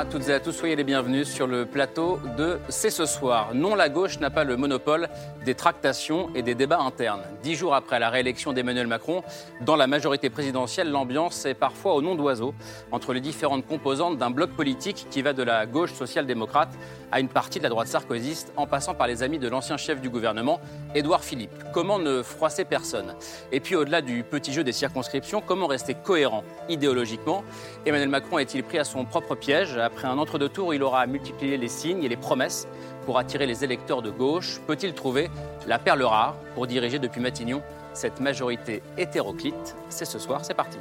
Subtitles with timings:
[0.00, 3.50] À toutes et à tous, soyez les bienvenus sur le plateau de C'est ce soir.
[3.52, 5.10] Non, la gauche n'a pas le monopole
[5.44, 7.20] des tractations et des débats internes.
[7.42, 9.22] Dix jours après la réélection d'Emmanuel Macron,
[9.60, 12.54] dans la majorité présidentielle, l'ambiance est parfois au nom d'oiseau
[12.92, 16.70] entre les différentes composantes d'un bloc politique qui va de la gauche social-démocrate
[17.12, 20.00] à une partie de la droite sarkozyste, en passant par les amis de l'ancien chef
[20.00, 20.60] du gouvernement,
[20.94, 21.52] Édouard Philippe.
[21.74, 23.14] Comment ne froisser personne?
[23.52, 27.44] Et puis au-delà du petit jeu des circonscriptions, comment rester cohérent idéologiquement?
[27.84, 31.68] Emmanuel Macron est-il pris à son propre piège Après un entre-deux-tours, il aura multiplié les
[31.68, 32.66] signes et les promesses
[33.04, 34.60] pour attirer les électeurs de gauche.
[34.66, 35.30] Peut-il trouver
[35.66, 37.62] la perle rare pour diriger depuis Matignon
[37.92, 39.76] cette majorité hétéroclite?
[39.88, 40.78] C'est ce soir, c'est parti.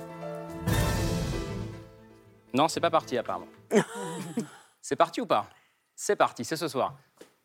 [2.54, 3.48] Non, c'est pas parti apparemment.
[4.82, 5.48] c'est parti ou pas?
[5.96, 6.94] C'est parti, c'est ce soir.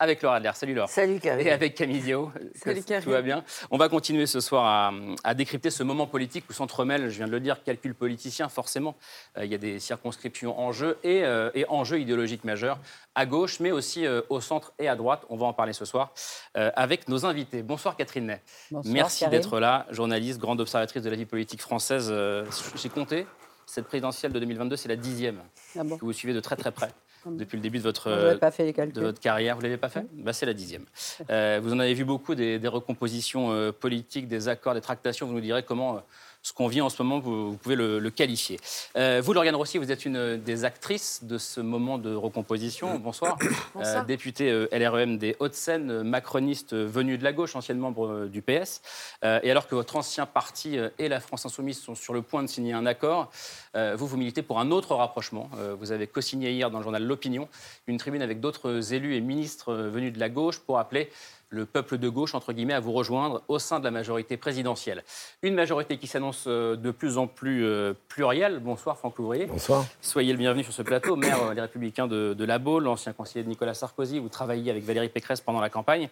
[0.05, 0.51] Avec Laura Adler.
[0.53, 0.91] Salut Laure.
[0.91, 1.47] Salut Karim.
[1.47, 2.31] Et avec Camille Dio.
[2.63, 3.11] Salut, Tout Karim.
[3.11, 3.43] va bien.
[3.71, 4.93] On va continuer ce soir à,
[5.25, 8.97] à décrypter ce moment politique où s'entremêlent, je viens de le dire, calcul politicien, forcément.
[9.39, 12.79] Euh, il y a des circonscriptions en jeu et, euh, et enjeux idéologiques majeurs
[13.15, 15.23] à gauche, mais aussi euh, au centre et à droite.
[15.31, 16.13] On va en parler ce soir
[16.59, 17.63] euh, avec nos invités.
[17.63, 18.43] Bonsoir Catherine Ney.
[18.71, 22.09] Bonsoir, Merci d'être là, journaliste, grande observatrice de la vie politique française.
[22.11, 22.45] Euh,
[22.77, 23.27] J'ai compté,
[23.65, 25.41] cette présidentielle de 2022, c'est la dixième
[25.79, 25.97] Ah bon?
[25.97, 26.91] Que vous suivez de très très près
[27.27, 29.55] depuis le début de votre, Je n'avais pas fait les de votre carrière.
[29.57, 30.85] Vous ne l'avez pas fait bah, C'est la dixième.
[31.31, 35.27] Euh, vous en avez vu beaucoup des, des recompositions euh, politiques, des accords, des tractations.
[35.27, 36.01] Vous nous direz comment euh,
[36.45, 38.61] ce qu'on vit en ce moment, vous, vous pouvez le, le qualifier.
[38.97, 42.99] Euh, vous, Lauriane Rossi, vous êtes une des actrices de ce moment de recomposition.
[42.99, 43.39] Bonsoir.
[43.75, 44.03] Bonsoir.
[44.03, 48.83] Euh, députée euh, LREM des Hauts-de-Seine, macroniste venue de la gauche, ancienne membre du PS.
[49.25, 52.43] Euh, et alors que votre ancien parti et la France Insoumise sont sur le point
[52.43, 53.31] de signer un accord,
[53.75, 55.51] vous, vous militez pour un autre rapprochement.
[55.81, 57.49] Vous avez co-signé hier dans le journal L'Opinion
[57.87, 61.11] une tribune avec d'autres élus et ministres venus de la gauche pour appeler
[61.55, 65.05] le peuple de gauche, entre guillemets, à vous rejoindre au sein de la majorité présidentielle.
[65.43, 68.59] Une majorité qui s'annonce euh, de plus en plus euh, plurielle.
[68.59, 69.47] Bonsoir Franck Louvrier.
[69.47, 69.87] Bonsoir.
[70.01, 73.13] Soyez le bienvenu sur ce plateau, maire euh, des Républicains de, de La Baule, ancien
[73.13, 74.19] conseiller de Nicolas Sarkozy.
[74.19, 76.09] Vous travaillez avec Valérie Pécresse pendant la campagne.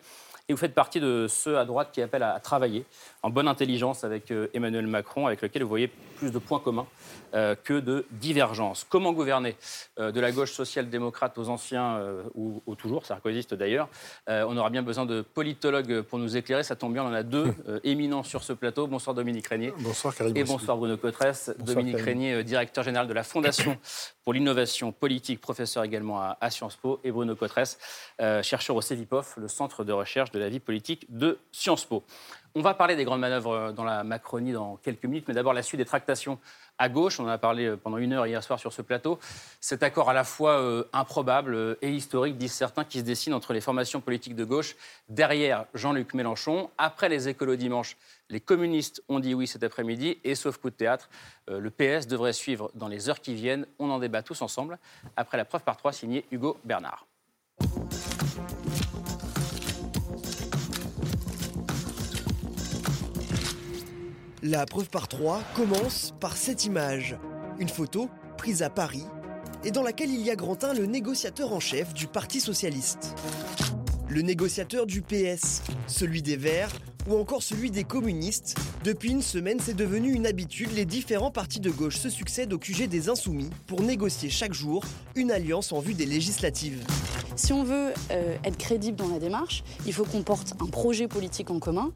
[0.49, 2.85] Et vous faites partie de ceux à droite qui appellent à, à travailler
[3.23, 6.87] en bonne intelligence avec Emmanuel Macron, avec lequel vous voyez plus de points communs
[7.35, 8.85] euh, que de divergences.
[8.87, 9.57] Comment gouverner
[9.99, 13.89] euh, de la gauche social-démocrate aux anciens euh, ou aux toujours sarkozystes d'ailleurs
[14.29, 16.63] On aura bien besoin de politologues pour nous éclairer.
[16.63, 18.87] Ça tombe bien, on en a deux euh, éminents sur ce plateau.
[18.87, 19.73] Bonsoir Dominique Régnier.
[19.79, 20.37] Bonsoir Karim.
[20.37, 22.01] Et bonsoir Bruno Cotresse, Dominique.
[22.01, 23.77] Régnier, euh, directeur général de la Fondation
[24.25, 27.79] pour l'innovation politique, professeur également à, à Sciences Po, et Bruno Cotresse,
[28.21, 32.05] euh, chercheur au CEVIPOF, le Centre de recherche de la vie politique de Sciences Po.
[32.55, 35.63] On va parler des grandes manœuvres dans la Macronie dans quelques minutes, mais d'abord la
[35.63, 36.39] suite des tractations
[36.83, 37.21] à gauche.
[37.21, 39.19] On en a parlé euh, pendant une heure hier soir sur ce plateau.
[39.61, 43.35] Cet accord à la fois euh, improbable euh, et historique, disent certains, qui se dessine
[43.35, 44.75] entre les formations politiques de gauche.
[45.09, 47.97] Derrière Jean-Luc Mélenchon, après les écolos dimanche,
[48.31, 51.11] les communistes ont dit oui cet après-midi et sauf coup de théâtre,
[51.49, 53.67] le PS devrait suivre dans les heures qui viennent.
[53.79, 54.79] On en débat tous ensemble
[55.17, 57.07] après la preuve par trois signée Hugo Bernard.
[64.45, 67.17] La preuve par trois commence par cette image.
[67.61, 69.05] Une photo prise à Paris
[69.63, 73.15] et dans laquelle il y a Grantin, le négociateur en chef du Parti socialiste.
[74.09, 76.73] Le négociateur du PS, celui des Verts
[77.09, 78.59] ou encore celui des communistes.
[78.83, 80.73] Depuis une semaine, c'est devenu une habitude.
[80.75, 84.85] Les différents partis de gauche se succèdent au QG des Insoumis pour négocier chaque jour
[85.15, 86.85] une alliance en vue des législatives.
[87.37, 91.07] Si on veut euh, être crédible dans la démarche, il faut qu'on porte un projet
[91.07, 91.93] politique en commun.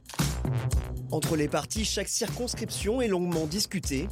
[1.10, 4.08] Entre les partis, chaque circonscription est longuement discutée.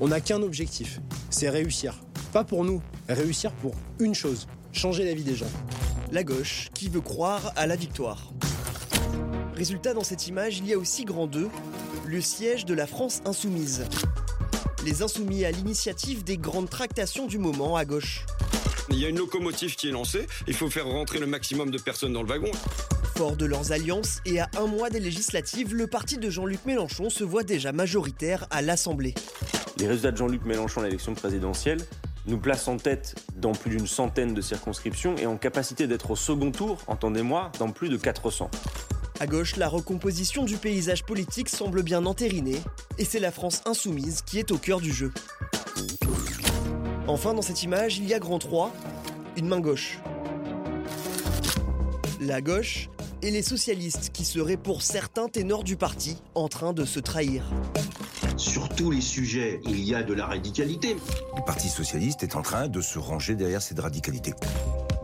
[0.00, 1.00] On n'a qu'un objectif,
[1.30, 2.00] c'est réussir.
[2.32, 5.50] Pas pour nous, réussir pour une chose, changer la vie des gens.
[6.10, 8.32] La gauche qui veut croire à la victoire.
[9.54, 11.48] Résultat, dans cette image, il y a aussi grand 2,
[12.06, 13.84] le siège de la France insoumise.
[14.84, 18.26] Les insoumis à l'initiative des grandes tractations du moment à gauche.
[18.90, 21.78] Il y a une locomotive qui est lancée, il faut faire rentrer le maximum de
[21.78, 22.50] personnes dans le wagon.
[23.22, 27.22] De leurs alliances et à un mois des législatives, le parti de Jean-Luc Mélenchon se
[27.22, 29.14] voit déjà majoritaire à l'Assemblée.
[29.78, 31.78] Les résultats de Jean-Luc Mélenchon à l'élection présidentielle
[32.26, 36.16] nous placent en tête dans plus d'une centaine de circonscriptions et en capacité d'être au
[36.16, 38.50] second tour, entendez-moi, dans plus de 400.
[39.20, 42.60] À gauche, la recomposition du paysage politique semble bien entérinée,
[42.98, 45.12] et c'est la France insoumise qui est au cœur du jeu.
[47.06, 48.74] Enfin, dans cette image, il y a grand 3,
[49.36, 50.00] une main gauche.
[52.20, 52.88] La gauche,
[53.22, 57.44] et les socialistes qui seraient pour certains ténors du parti en train de se trahir.
[58.36, 60.96] Sur tous les sujets, il y a de la radicalité.
[61.36, 64.32] Le Parti socialiste est en train de se ranger derrière cette radicalité.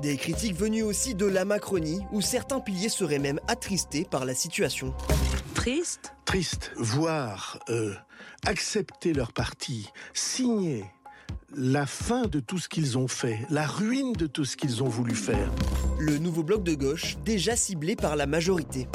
[0.02, 4.34] Des critiques venues aussi de la Macronie, où certains piliers seraient même attristés par la
[4.34, 4.94] situation.
[5.54, 7.94] Triste Triste, voir euh,
[8.46, 10.84] accepter leur parti, signer
[11.56, 14.88] la fin de tout ce qu'ils ont fait, la ruine de tout ce qu'ils ont
[14.88, 15.50] voulu faire.
[15.98, 18.86] Le nouveau bloc de gauche, déjà ciblé par la majorité.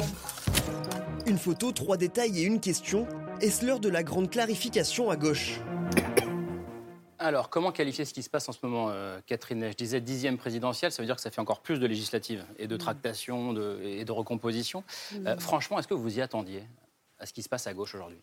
[1.26, 3.06] Une photo, trois détails et une question.
[3.40, 5.60] Est-ce l'heure de la grande clarification à gauche
[7.18, 10.38] Alors, comment qualifier ce qui se passe en ce moment, euh, Catherine Je disais dixième
[10.38, 13.80] présidentielle, ça veut dire que ça fait encore plus de législatives et de tractations de-
[13.82, 14.84] et de recomposition.
[15.26, 16.62] Euh, franchement, est-ce que vous y attendiez
[17.18, 18.20] à ce qui se passe à gauche aujourd'hui?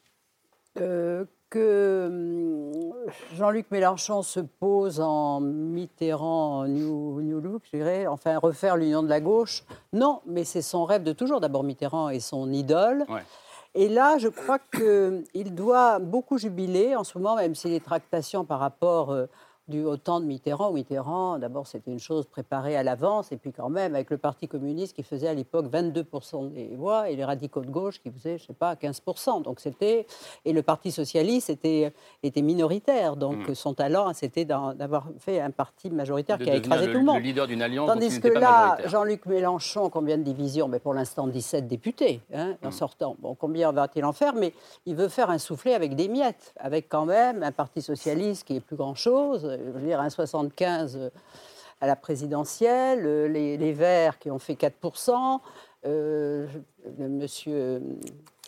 [0.79, 8.37] Euh, que hum, Jean-Luc Mélenchon se pose en Mitterrand New, New Look, je dirais, enfin
[8.37, 9.65] refaire l'union de la gauche.
[9.91, 11.41] Non, mais c'est son rêve de toujours.
[11.41, 13.05] D'abord, Mitterrand est son idole.
[13.09, 13.23] Ouais.
[13.73, 18.43] Et là, je crois qu'il doit beaucoup jubiler en ce moment, même si les tractations
[18.43, 19.27] par rapport euh,
[19.71, 23.51] du, au temps de Mitterrand, Mitterrand, d'abord, c'était une chose préparée à l'avance, et puis
[23.51, 27.25] quand même, avec le Parti communiste qui faisait à l'époque 22% des voix, et les
[27.25, 29.41] radicaux de gauche qui faisaient, je sais pas, 15%.
[29.41, 30.05] Donc c'était...
[30.45, 31.91] Et le Parti socialiste était,
[32.21, 33.55] était minoritaire, donc Mm.
[33.55, 37.05] son talent, c'était d'avoir fait un parti majoritaire De qui a écrasé le, tout le
[37.05, 37.15] monde.
[37.17, 38.77] le leader d'une alliance dont Tandis que là.
[38.85, 40.67] Jean-Luc Mélenchon, combien de divisions?
[40.67, 42.71] Mais pour l'instant, 17 députés hein, en Mm.
[42.71, 43.15] sortant.
[43.19, 44.35] Bon, combien va-t-il en faire?
[44.35, 44.53] Mais
[44.85, 48.57] il veut faire un soufflet avec des miettes, avec quand même un parti socialiste qui
[48.57, 49.45] est plus grand-chose.
[49.65, 51.09] Je veux dire, un 75 euh,
[51.79, 55.39] à la présidentielle, les, les Verts qui ont fait 4%,
[55.85, 56.47] euh,
[56.99, 57.81] le monsieur,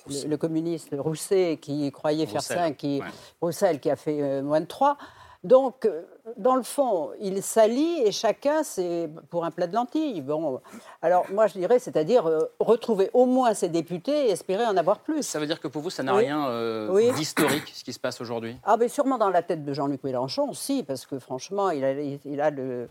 [0.07, 3.07] le, le communiste Rousset qui croyait faire Roussel, 5, qui, ouais.
[3.41, 4.97] Roussel qui a fait euh, moins de 3.
[5.43, 6.03] Donc, euh,
[6.37, 10.21] dans le fond, il s'allie et chacun, c'est pour un plat de lentilles.
[10.21, 10.61] Bon,
[11.01, 14.99] alors moi, je dirais, c'est-à-dire euh, retrouver au moins ses députés et espérer en avoir
[14.99, 15.23] plus.
[15.23, 16.23] Ça veut dire que pour vous, ça n'a Oui.
[16.23, 17.11] rien euh, Oui.
[17.11, 18.55] d'historique, ce qui se passe aujourd'hui?
[18.63, 21.91] Ah, mais sûrement dans la tête de Jean-Luc Mélenchon, si, parce que franchement, il a,
[21.91, 22.87] il a le.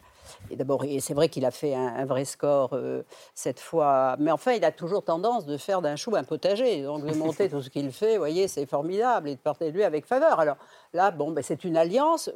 [0.51, 3.03] Et d'abord, c'est vrai qu'il a fait un, un vrai score euh,
[3.35, 4.17] cette fois.
[4.19, 6.83] Mais enfin, il a toujours tendance de faire d'un chou un potager.
[6.83, 9.29] Donc, de monter tout ce qu'il fait, vous voyez, c'est formidable.
[9.29, 10.39] Et de porter de lui avec faveur.
[10.41, 10.57] Alors
[10.93, 12.31] là, bon, ben, c'est une alliance.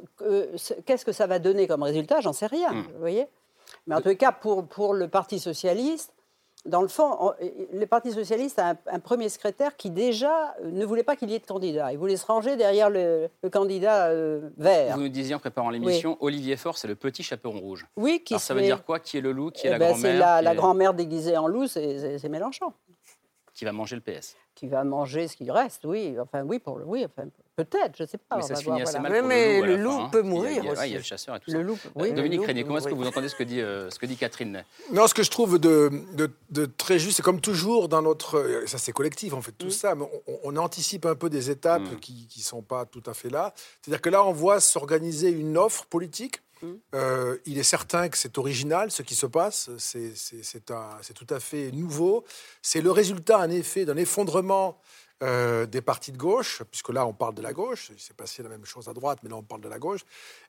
[0.85, 2.21] Qu'est-ce que ça va donner comme résultat?
[2.21, 2.81] J'en sais rien, Mm.
[2.93, 3.27] vous voyez?
[3.85, 6.13] Mais en tout cas, pour, pour le Parti Socialiste,
[6.67, 7.33] dans le fond, on-
[7.73, 11.29] le Parti Socialiste a un, un premier secrétaire qui déjà euh, ne voulait pas qu'il
[11.29, 11.91] y ait de candidat.
[11.93, 14.95] Il voulait se ranger derrière le, le candidat euh, vert.
[14.95, 17.87] Vous nous disiez en préparant l'émission, Olivier Faure, c'est le petit chaperon rouge.
[17.95, 18.99] Oui, qui Alors ça veut dire quoi?
[18.99, 19.49] Qui est le loup?
[19.51, 21.67] Qui est Eh la ben, grand-mère C'est la, qui la est- grand-mère déguisée en loup,
[21.67, 22.73] c'est- Mélenchon.
[23.53, 24.35] Qui va manger le PS.
[24.53, 26.15] Qui va manger ce qui reste, oui.
[26.21, 28.37] Enfin, oui, pour le, oui, enfin, peut-être, je ne sais pas.
[28.37, 29.09] mais ça se finit assez voilà.
[29.09, 29.63] mal pour mais le loup.
[29.63, 30.85] à le la loup fin, peut mourir il y a- ouais, aussi.
[30.87, 31.63] Il y a le chasseur et tout Le ça.
[31.63, 32.13] loup, Euh, oui.
[32.13, 34.63] Dominique Régnier, comment est-ce que vous entendez ce que dit, euh, ce que dit Catherine?
[34.93, 38.37] Non, ce que je trouve de, de- de très juste, c'est comme toujours dans notre.
[38.37, 39.71] euh, Ça, c'est collectif, en fait, tout Mm.
[39.71, 41.99] ça, mais on, on anticipe un peu des étapes Mm.
[41.99, 43.53] qui ne sont pas tout à fait là.
[43.81, 46.41] C'est-à-dire que là, on voit s'organiser une offre politique.
[46.61, 46.67] Mm.
[46.95, 51.71] Euh, il est certain que c'est original ce qui se passe, c'est tout à fait
[51.71, 52.23] nouveau.
[52.61, 54.79] C'est le résultat, en effet, d'un effondrement
[55.23, 57.89] euh, des partis de gauche, puisque là, on parle de la gauche.
[57.93, 60.01] Il s'est passé la même chose à droite, mais là, on parle de la gauche.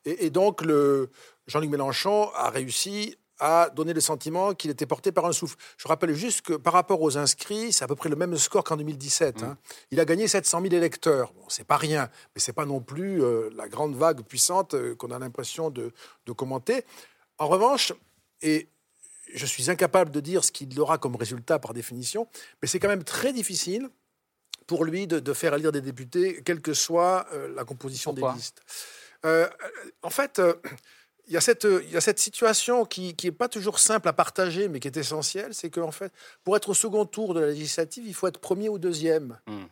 [0.04, 1.10] Et, et donc, le-
[1.46, 5.56] Jean-Luc Mélenchon a réussi à donner le sentiment qu'il était porté par un souffle.
[5.76, 8.64] Je rappelle juste que par rapport aux inscrits, c'est à peu près le même score
[8.64, 9.42] qu'en 2017.
[9.44, 9.56] hein.
[9.92, 11.32] Il a gagné 700 000 électeurs.
[11.34, 14.96] Bon, c'est pas rien, mais c'est pas non plus euh, la grande vague puissante euh,
[14.96, 15.92] qu'on a l'impression de,
[16.26, 16.84] de commenter.
[17.38, 17.92] En revanche,
[18.42, 18.68] et
[19.32, 22.26] je suis incapable de dire ce qu'il aura comme résultat par définition,
[22.60, 23.88] mais c'est quand même très difficile
[24.68, 28.32] pour lui de, de faire élire des députés, quelle que soit euh, la composition Pourquoi
[28.32, 28.62] des listes.
[29.26, 29.48] Euh,
[30.02, 30.54] en fait, euh,
[31.26, 34.12] il y, a cette, il y a cette situation qui n'est pas toujours simple à
[34.12, 36.12] partager, mais qui est essentielle, c'est qu'en fait,
[36.44, 39.38] pour être au second tour de la législative, il faut être premier ou deuxième.
[39.48, 39.64] Hmm.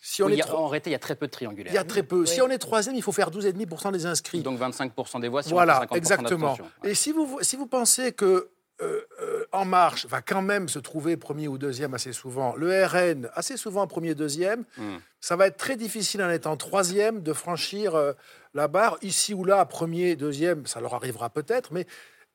[0.00, 1.72] Si on Oui, est a- tro- En réalité, il y a très peu de triangulaires.
[1.72, 2.24] il y a très peu.
[2.24, 4.40] Si on est troisième, il faut faire 12,5% des inscrits.
[4.42, 6.46] Donc 25% des voix sur Voilà, 50% exactement.
[6.48, 6.70] d'abstention.
[6.82, 6.90] Ouais.
[6.90, 8.48] Et si vous, si vous pensez que
[8.80, 12.84] euh, euh, En Marche va quand même se trouver premier ou deuxième assez souvent, le
[12.84, 14.98] RN assez souvent premier, deuxième, Hmm.
[15.20, 18.12] ça va être très difficile en étant troisième de franchir euh,
[18.54, 18.96] la barre.
[19.02, 21.86] Ici ou là, premier, deuxième, ça leur arrivera peut-être, mais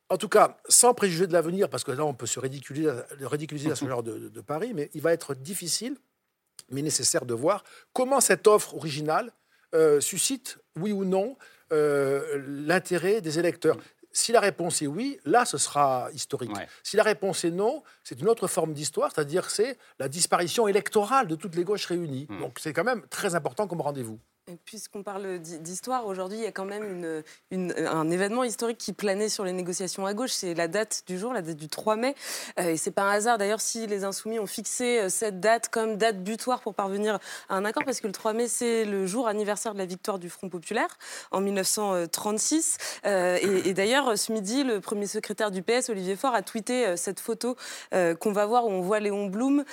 [0.09, 3.71] en tout cas, sans préjuger de l'avenir, parce que là, on peut se ridiculiser, ridiculiser
[3.71, 5.95] à ce genre de, de- de pari, mais il va être difficile,
[6.69, 9.31] mais nécessaire de voir comment cette offre originale
[9.75, 11.35] euh, suscite, oui ou non,
[11.71, 13.77] euh, l'intérêt des électeurs.
[14.13, 16.55] Si la réponse est oui, là, ce sera historique.
[16.55, 16.67] Ouais.
[16.83, 21.27] Si la réponse est non, c'est une autre forme d'histoire, c'est-à-dire c'est la disparition électorale
[21.27, 22.27] de toutes les gauches réunies.
[22.29, 22.39] Hmm.
[22.39, 24.19] Donc c'est quand même très important comme rendez-vous.
[24.65, 27.23] Puisqu'on parle d'histoire, aujourd'hui, il y a quand même
[27.53, 30.31] un événement historique qui planait sur les négociations à gauche.
[30.31, 32.13] C'est la date du jour, la date du 3 mai.
[32.59, 35.69] Euh, et c'est pas un hasard, d'ailleurs, si les Insoumis ont fixé euh, cette date
[35.69, 39.07] comme date butoir pour parvenir à un accord, parce que le 3 mai, c'est le
[39.07, 40.97] jour anniversaire de la victoire du Front populaire
[41.31, 42.77] en 1936.
[43.05, 46.97] Euh, et, et d'ailleurs, ce midi, le premier secrétaire du PS, Olivier Faure, a tweeté
[46.97, 47.55] cette photo
[47.91, 49.63] qu'on va voir où on voit Léon Blum,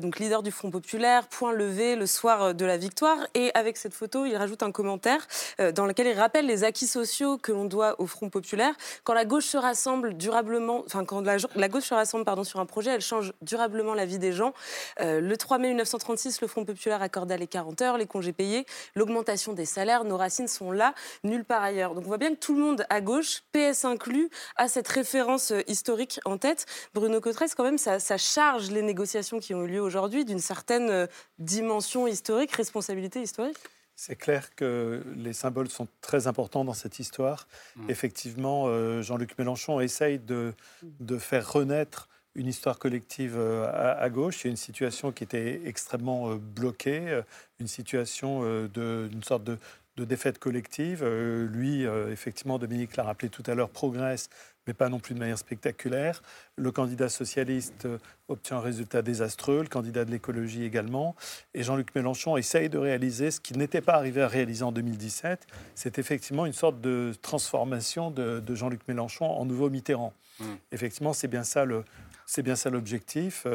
[0.00, 3.18] donc leader du Front populaire, point levé le soir de la victoire.
[3.34, 5.26] Et avec cette photo, il rajoute un commentaire
[5.60, 8.74] euh, dans lequel il rappelle les acquis sociaux que l'on doit au Front populaire.
[9.04, 12.90] Quand la gauche se rassemble durablement, enfin quand la, gauche se rassemble sur un projet,
[12.90, 14.52] elle change durablement la vie des gens.
[15.00, 18.66] Euh, le 3 mai 1936, le Front populaire accorda les 40 heures, les congés payés,
[18.94, 20.04] l'augmentation des salaires.
[20.04, 21.94] Nos racines sont là, nulle part ailleurs.
[21.94, 25.52] Donc on voit bien que tout le monde à gauche, PS inclus, a cette référence
[25.52, 26.66] euh, historique en tête.
[26.94, 30.38] Bruno Cotresse, quand même, ça, ça charge les négociations qui ont eu lieu aujourd'hui d'une
[30.38, 31.08] certaine
[31.38, 33.58] dimension historique, responsabilité historique?
[34.02, 37.46] C'est clair que les symboles sont très importants dans cette histoire.
[37.76, 37.90] Mmh.
[37.90, 40.54] Effectivement, euh, Jean-Luc Mélenchon essaye de,
[41.00, 44.42] de, faire renaître une histoire collective euh, à, gauche.
[44.42, 47.20] Il y a une situation qui était extrêmement euh, bloquée,
[47.58, 49.58] une situation d'une sorte de,
[49.98, 51.04] de défaite collective.
[51.04, 54.30] lui, effectivement, Dominique l'a rappelé tout à l'heure, progresse
[54.66, 56.22] mais pas non plus de manière spectaculaire.
[56.56, 57.98] Le candidat socialiste euh,
[58.28, 61.16] obtient un résultat désastreux, le candidat de l'écologie également.
[61.54, 65.46] Et Jean-Luc Mélenchon essaye de réaliser ce qu'il n'était pas arrivé à réaliser en 2017.
[65.74, 70.12] C'est effectivement une sorte de transformation de, Jean-Luc Mélenchon en nouveau Mitterrand.
[70.38, 70.44] Mmh.
[70.72, 71.84] Effectivement, c'est bien ça le,
[72.30, 73.46] c'est bien ça l'objectif.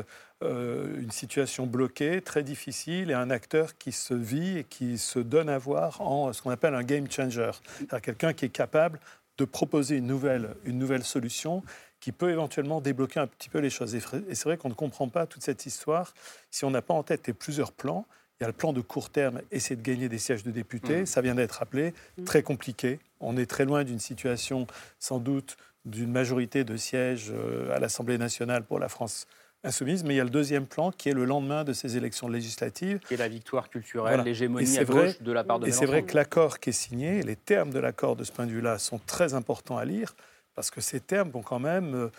[0.43, 5.19] Euh, une situation bloquée, très difficile, et un acteur qui se vit et qui se
[5.19, 7.51] donne à voir en ce qu'on appelle un game changer.
[7.77, 8.99] C'est-à-dire quelqu'un qui est capable
[9.37, 11.63] de proposer une nouvelle, une nouvelle solution
[11.99, 13.95] qui peut éventuellement débloquer un petit peu les choses.
[13.95, 16.13] Et c'est vrai qu'on ne comprend pas toute cette histoire
[16.51, 18.05] si on n'a pas en tête les plusieurs plans.
[18.39, 21.01] Il y a le plan de court terme, essayer de gagner des sièges de députés.
[21.01, 21.05] Mmh.
[21.05, 22.23] Ça vient d'être rappelé, mmh.
[22.25, 22.99] très compliqué.
[23.21, 24.67] On est très loin d'une situation,
[24.99, 29.27] sans doute, d'une majorité de sièges euh, à l'Assemblée nationale pour la France
[29.65, 32.27] insoumise, mais il y a le deuxième plan qui est le lendemain de ces élections
[32.27, 32.99] législatives.
[32.99, 36.03] Qui est la victoire culturelle, l'hégémonie à gauche de la part de Et c'est vrai
[36.03, 38.99] que l'accord qui est signé, les termes de l'accord de ce point de vue-là sont
[38.99, 40.15] très importants à lire,
[40.53, 42.09] parce que ces termes vont quand même euh,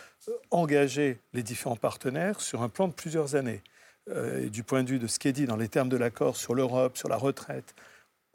[0.50, 3.62] engager les différents partenaires sur un plan de plusieurs années.
[4.08, 5.96] Euh, et du point de vue de ce qui est dit dans les termes de
[5.96, 7.74] l'accord sur l'Europe, sur la retraite,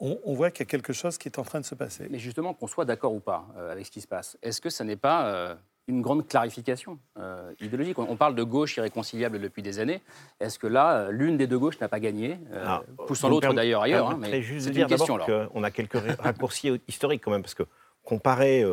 [0.04, 2.08] on, voit qu'il y a quelque chose qui est en train de se passer.
[2.10, 4.68] Mais justement, qu'on soit d'accord ou pas euh, avec ce qui se passe, est-ce que
[4.68, 5.56] ça n'est pas
[5.88, 7.98] une grande clarification euh, idéologique.
[7.98, 10.00] On parle de gauche irréconciliable depuis des années.
[10.40, 13.52] Est-ce que là, euh, l'une des deux gauches n'a pas gagné, euh, ah, poussant l'autre
[13.52, 17.54] d'ailleurs ailleurs hein, mais juste dire question qu'on a quelques raccourcis historiques quand même, parce
[17.54, 17.64] que
[18.04, 18.64] comparer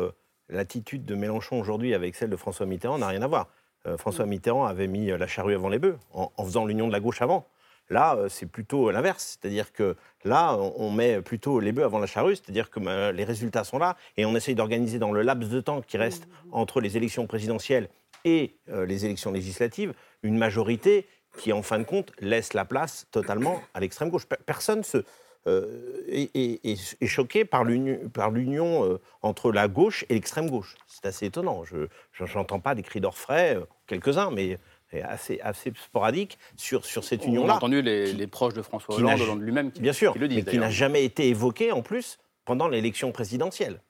[0.48, 3.48] l'attitude de Mélenchon aujourd'hui avec celle de François Mitterrand n'a rien à voir.
[3.96, 7.22] François Mitterrand avait mis la charrue avant les bœufs en faisant l'union de la gauche
[7.22, 7.46] avant.
[7.90, 9.38] Là, euh, c'est plutôt l'inverse.
[9.40, 13.24] C'est-à-dire que là, on met plutôt les bœufs avant la charrue, c'est-à-dire que bah, les
[13.24, 16.80] résultats sont là et on essaye d'organiser dans le laps de temps qui reste entre
[16.80, 17.88] les élections présidentielles
[18.24, 19.92] et euh, les élections législatives
[20.22, 21.06] une majorité
[21.38, 24.26] qui, en fin de compte, laisse la place totalement à l'extrême gauche.
[24.46, 25.04] Personne se,
[25.46, 30.76] euh, est, choqué par l'union entre la gauche et l'extrême gauche.
[30.86, 31.64] C'est assez étonnant.
[31.64, 31.86] Je
[32.34, 34.58] n'entends pas des cris d'orfraie, quelques-uns, mais
[34.92, 37.52] assez, assez sporadique sur, sur cette union-là.
[37.52, 40.44] On a entendu les, proches de François Hollande, Hollande lui-même, qui, bien sûr, le disent.
[40.44, 43.80] Mais qui n'a jamais été évoqué en plus pendant l'élection présidentielle.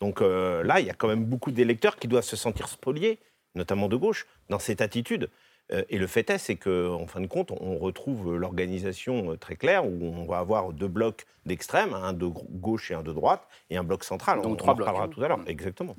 [0.00, 3.20] Donc euh, là, il y a quand même beaucoup d'électeurs qui doivent se sentir spoliés,
[3.54, 5.30] notamment de gauche, dans cette attitude.
[5.72, 9.56] Euh, et le fait est, c'est qu'en fin de compte, on retrouve l'organisation euh, très
[9.56, 13.46] claire où on va avoir deux blocs d'extrême, un de gauche et un de droite,
[13.70, 14.42] et un bloc central.
[14.42, 14.86] Donc on trois en blocs.
[14.86, 15.40] parlera tout à l'heure.
[15.46, 15.96] Exactement.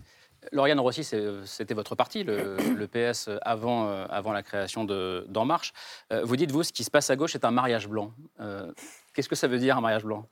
[0.52, 1.04] Lauriane Rossi,
[1.46, 5.74] c'était votre parti, le, PS, avant, euh, avant la création d'En Marche.
[6.12, 8.14] Euh, vous dites, vous, ce qui se passe à gauche est un mariage blanc.
[8.40, 8.72] Euh,
[9.14, 10.28] qu'est-ce que ça veut dire, un mariage blanc?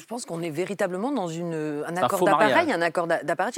[0.00, 3.52] Je pense qu'on est véritablement dans une, un accord d'appareil, un accord d'appareil.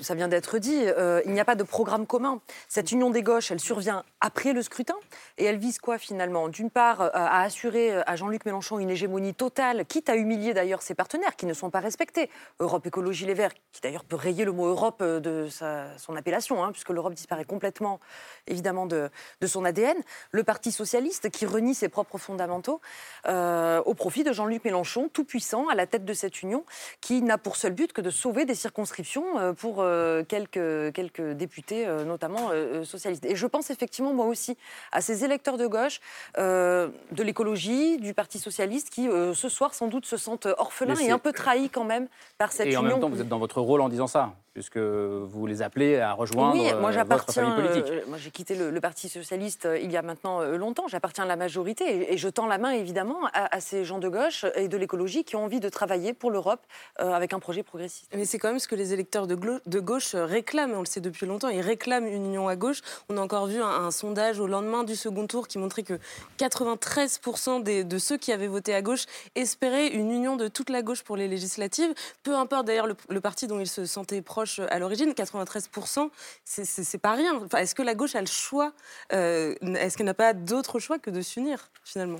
[0.00, 2.40] Ça vient d'être dit, euh, il n'y a pas de programme commun.
[2.68, 4.94] Cette union des gauches, elle survient après le scrutin.
[5.38, 6.48] Et elle vise quoi finalement?
[6.48, 10.54] D'une part, euh, à assurer euh, à Jean-Luc Mélenchon une hégémonie totale, quitte à humilier
[10.54, 12.30] d'ailleurs ses partenaires qui ne sont pas respectés.
[12.58, 15.48] Europe Écologie Les Verts, qui d'ailleurs peut rayer le mot Europe de
[15.96, 18.00] son appellation, hein, puisque l'Europe disparaît complètement
[18.46, 19.96] évidemment de, de, son ADN.
[20.30, 22.80] Le Parti Socialiste, qui renie ses propres fondamentaux
[23.26, 26.64] au profit de Jean-Luc Mélenchon, tout puissant, à la tête de cette union,
[27.00, 31.32] qui n'a pour seul but que de sauver des circonscriptions euh, pour euh, quelques, quelques
[31.32, 32.50] députés, euh, notamment
[32.84, 33.24] socialistes.
[33.24, 34.56] Et je pense effectivement, moi aussi,
[34.92, 36.00] à ces électeurs de gauche,
[36.36, 41.18] de l'écologie, du Parti socialiste, qui ce soir sans doute se sentent orphelins et un
[41.18, 42.08] peu trahis quand même
[42.38, 42.82] par cette union.
[42.82, 45.62] Et en même temps, vous êtes dans votre rôle en disant ça puisque vous les
[45.62, 47.90] appelez à rejoindre oui, moi, euh, votre famille politique.
[47.90, 50.88] Euh, moi, j'ai quitté le, Parti socialiste euh, il y a maintenant longtemps.
[50.88, 54.44] J'appartiens à la majorité et, je tends la main évidemment à, ces gens de gauche
[54.56, 56.60] et de l'écologie qui ont envie de travailler pour l'Europe
[56.96, 58.10] avec un projet progressiste.
[58.14, 60.74] Mais c'est quand même ce que les électeurs de, de, gauche réclament.
[60.74, 61.48] On le sait depuis longtemps.
[61.48, 62.80] Ils réclament une union à gauche.
[63.08, 65.98] On a encore vu un, sondage au lendemain du second tour qui montrait que
[66.38, 70.82] 93% des, de ceux qui avaient voté à gauche espéraient une union de toute la
[70.82, 71.92] gauche pour les législatives.
[72.22, 76.10] Peu importe d'ailleurs le, le parti dont ils se sentaient proches à l'origine, 93%,
[76.44, 77.34] c'est pas rien.
[77.36, 78.72] Enfin, est-ce que la gauche a le choix
[79.12, 82.18] euh, Est-ce qu'elle n'a pas d'autre choix que de s'unir, finalement?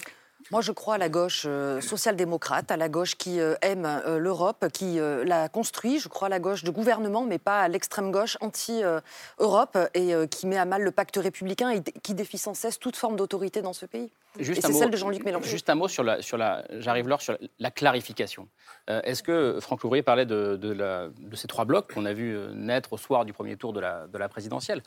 [0.50, 4.18] Moi, je crois à la gauche euh, social-démocrate, à la gauche qui euh, aime euh,
[4.18, 5.99] l'Europe, qui la construit.
[5.99, 10.46] Je crois à la gauche de gouvernement, mais pas à l'extrême gauche anti-Europe et qui
[10.46, 13.72] met à mal le pacte républicain et qui défie sans cesse toute forme d'autorité dans
[13.72, 14.11] ce pays.
[14.38, 15.46] Juste et c'est celle de Jean-Luc Mélenchon.
[15.46, 18.49] Juste un mot sur la, sur la j'arrive là sur la, clarification.
[18.88, 22.92] Est-ce que Franck Louvrier parlait de, de, de ces trois blocs qu'on a vu naître
[22.94, 24.82] au soir du premier tour de la, de la présidentielle?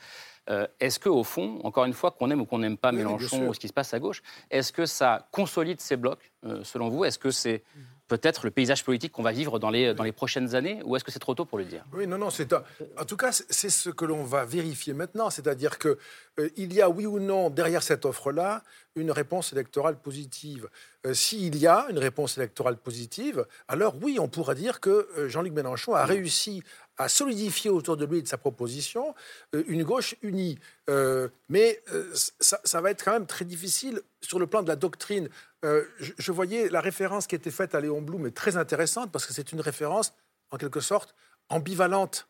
[0.50, 3.54] Euh, est-ce qu'au fond, encore une fois, qu'on aime ou qu'on n'aime pas Mélenchon ou
[3.54, 4.22] ce qui se passe à gauche,
[4.52, 7.06] est-ce que ça consolide ces blocs, euh, selon vous?
[7.06, 7.64] Est-ce que c'est
[8.08, 11.04] peut-être le paysage politique qu'on va vivre dans les, dans les prochaines années ou est-ce
[11.04, 11.84] que c'est trop tôt pour le dire?
[11.94, 15.80] Oui, non, non, c'est en tout cas, c'est ce que l'on va vérifier maintenant, c'est-à-dire
[15.80, 15.96] qu'il
[16.40, 18.64] euh, il y a, oui ou non, derrière cette offre-là,
[18.96, 20.70] une réponse électorale positive.
[21.14, 25.94] S'il y a une réponse électorale positive, alors oui, on pourra dire que Jean-Luc Mélenchon
[25.94, 26.64] a réussi
[26.98, 29.16] à solidifier autour de lui et de sa proposition
[29.54, 30.58] euh, une gauche unie.
[30.90, 34.76] Euh, mais euh, ça, va être quand même très difficile sur le plan de la
[34.76, 35.30] doctrine.
[35.64, 39.34] Je, voyais la référence qui était faite à Léon Blum est très intéressante parce que
[39.34, 40.14] c'est une référence
[40.52, 41.16] en quelque sorte
[41.50, 42.28] ambivalente.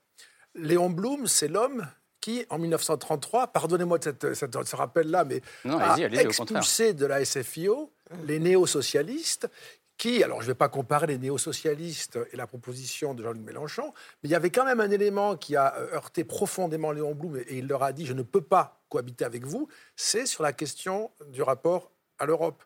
[0.53, 1.85] Léon Blum, c'est l'homme
[2.25, 7.91] qui, en 1933, pardonnez-moi de cette, ce rappel-là, mais a expulsé de la SFIO
[8.23, 9.47] les néo-socialistes
[9.95, 13.93] qui, alors je ne vais pas comparer les néo-socialistes et la proposition de Jean-Luc Mélenchon,
[14.23, 17.37] mais il y avait quand même un élément qui a euh, heurté profondément Léon Blum
[17.37, 20.51] et il leur a dit je ne peux pas cohabiter avec vous, c'est sur la
[20.51, 22.63] question du rapport à l'Europe.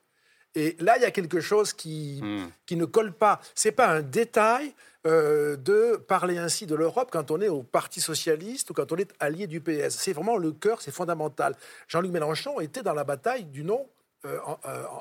[0.55, 2.49] Et là, il y a quelque chose qui, hmm.
[2.65, 3.41] qui ne colle pas.
[3.55, 4.73] Ce n'est pas un détail
[5.08, 8.98] euh, de parler ainsi de l'Europe quand on est au Parti socialiste ou quand on
[8.98, 9.91] est allié du PS.
[9.91, 11.56] C'est vraiment le cœur, c'est fondamental.
[11.88, 13.88] Jean-Luc Mélenchon était dans la bataille du non
[14.25, 14.38] euh,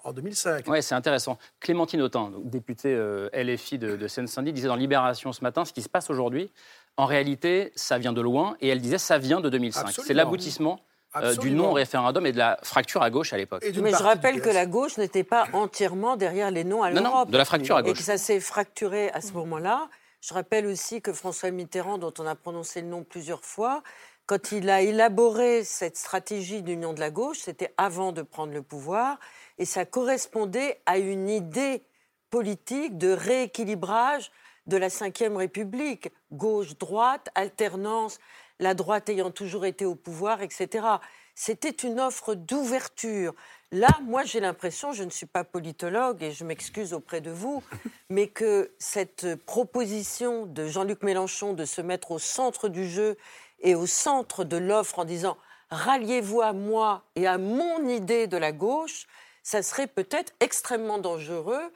[0.05, 0.64] en, 2005.
[0.69, 1.37] Oui, c'est intéressant.
[1.59, 5.89] Clémentine Autain, députée euh, LFI de, Seine-Saint-Denis, disait dans Libération ce matin, ce qui se
[5.89, 6.52] passe aujourd'hui,
[6.97, 9.91] en réalité, ça vient de loin, et elle disait, ça vient de 2005.
[9.91, 10.78] C'est l'aboutissement
[11.16, 13.64] euh, du non-référendum et de la fracture à gauche à l'époque.
[13.82, 17.30] Mais je rappelle que la gauche n'était pas entièrement derrière les noms à l'Europe.
[17.30, 17.92] de la fracture à gauche.
[17.92, 19.88] Et que ça s'est fracturé à ce moment-là.
[20.21, 23.82] Je rappelle aussi que François Mitterrand, dont on a prononcé le nom plusieurs fois,
[24.26, 28.62] quand il a élaboré cette stratégie d'union de la gauche, c'était avant de prendre le
[28.62, 29.18] pouvoir,
[29.56, 31.82] et ça correspondait à une idée
[32.28, 34.30] politique de rééquilibrage
[34.66, 38.18] de la Ve République, gauche-droite, alternance,
[38.58, 40.86] la droite ayant toujours été au pouvoir, etc.
[41.34, 43.34] C'était une offre d'ouverture.
[43.71, 47.62] Là, moi, j'ai l'impression, je ne suis pas politologue et je m'excuse auprès de vous,
[48.10, 53.16] mais que cette proposition de Jean-Luc Mélenchon de se mettre au centre du jeu
[53.60, 55.36] et au centre de l'offre en disant
[55.71, 59.06] ralliez-vous à moi et à mon idée de la gauche,
[59.42, 61.73] ça serait peut-être extrêmement dangereux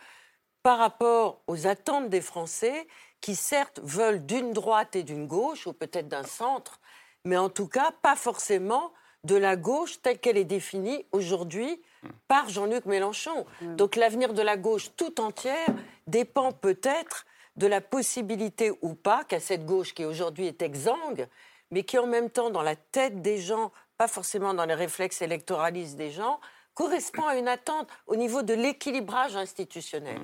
[0.63, 2.87] par rapport aux attentes des Français
[3.23, 6.79] qui certes veulent d'une droite et d'une gauche, ou peut-être d'un centre,
[7.25, 8.93] mais en tout cas pas forcément
[9.25, 11.81] de la gauche telle qu'elle est définie aujourd'hui
[12.27, 13.47] par Jean-Luc Mélenchon.
[13.63, 15.69] Donc l'avenir de la gauche tout entière
[16.09, 17.25] dépend peut-être
[17.57, 21.29] de la possibilité ou pas qu'à cette gauche qui aujourd'hui est exsangue,
[21.71, 25.23] mais qui en même temps, dans la tête des gens, pas forcément dans les réflexes
[25.23, 26.41] électoralistes des gens,
[26.75, 30.21] correspond à une attente au niveau de l'équilibrage institutionnel.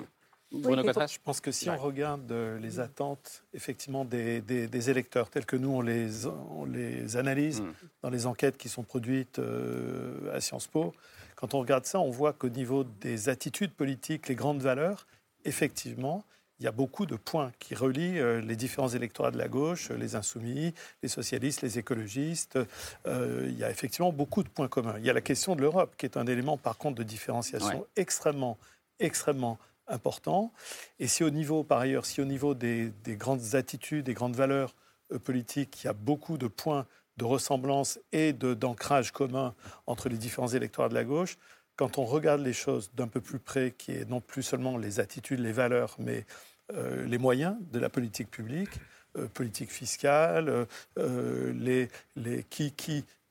[0.51, 0.81] Mmh.
[1.07, 5.69] je pense que si on regarde euh, les attentes effectivement des, électeurs tels que nous
[5.69, 7.73] on les, on les analyse mmh.
[8.01, 10.93] dans les enquêtes qui sont produites euh, à Sciences Po,
[11.35, 15.07] quand on regarde ça, on voit qu'au niveau des attitudes politiques, les grandes valeurs,
[15.45, 16.25] effectivement,
[16.59, 19.89] il y a beaucoup de points qui relient euh, les différents électorats de la gauche,
[19.91, 22.59] les insoumis, les socialistes, les écologistes.
[23.07, 24.95] Euh, il y a effectivement beaucoup de points communs.
[24.97, 27.85] Il y a la question de l'Europe, qui est un élément, par contre, de différenciation
[27.95, 28.57] extrêmement,
[28.99, 29.57] extrêmement
[29.89, 30.53] important.
[30.99, 34.75] Et si au niveau, par ailleurs, si au niveau des, grandes attitudes, des grandes valeurs
[35.11, 36.85] euh, politiques, il y a beaucoup de points
[37.17, 39.53] de ressemblance et d'ancrage commun
[39.87, 41.37] entre les différents électorats de la gauche,
[41.75, 44.99] quand on regarde les choses d'un peu plus près, qui est non plus seulement les
[44.99, 46.25] attitudes, les valeurs, mais
[46.73, 48.71] euh, les moyens de la politique publique,
[49.17, 50.65] euh, politique fiscale,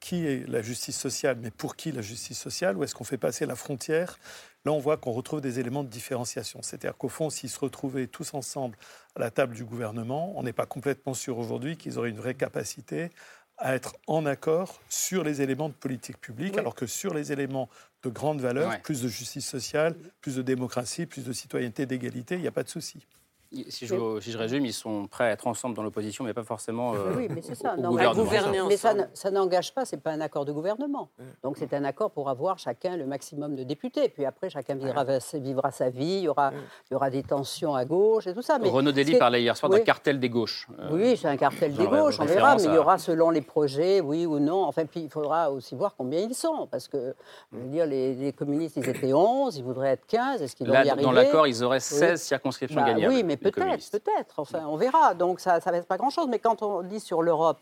[0.00, 3.18] qui est la justice sociale, mais pour qui la justice sociale Où est-ce qu'on fait
[3.18, 4.18] passer la frontière
[4.64, 6.60] Là, on voit qu'on retrouve des éléments de différenciation.
[6.62, 8.76] C'est-à-dire qu'au fond, s'ils se retrouvaient tous ensemble
[9.16, 12.34] à la table du gouvernement, on n'est pas complètement sûr aujourd'hui qu'ils auraient une vraie
[12.34, 13.10] capacité
[13.56, 17.68] à être en accord sur les éléments de politique publique, alors que sur les éléments
[18.04, 22.40] de grande valeur, plus de justice sociale, plus de démocratie, plus de citoyenneté, d'égalité, il
[22.40, 23.04] n'y a pas de souci.
[23.50, 26.44] Si je, si je, résume, ils sont prêts à être ensemble dans l'opposition, mais pas
[26.44, 27.76] forcément euh, oui, mais c'est ça.
[27.78, 28.68] Au, gouvernement.
[28.68, 31.08] Mais ça, ça n'engage pas, c'est pas un accord de gouvernement.
[31.42, 34.11] Donc c'est un accord pour avoir chacun le maximum de députés.
[34.11, 36.52] Puis après, chacun vivra, vivra sa vie, il y, aura,
[36.90, 38.58] il y aura des tensions à gauche et tout ça.
[38.58, 40.68] Mais Renaud Dely parlait hier soir d'un cartel des gauches.
[40.78, 43.40] Euh, oui, c'est un cartel des gauches, on verra, mais il y aura selon les
[43.40, 44.64] projets, oui ou non.
[44.64, 47.14] Enfin, puis il faudra aussi voir combien ils sont, parce que,
[47.52, 50.74] je veux dire, les, communistes, ils étaient 11, ils voudraient être 15, est-ce qu'ils vont
[50.74, 54.38] y arriver Dans l'accord, ils auraient 16 circonscriptions bah, Oui, mais peut-être, peut-être.
[54.38, 55.14] Enfin, on verra.
[55.14, 56.27] Donc ça ne va pas grand-chose.
[56.29, 57.59] Mais quand on dit sur l'Europe,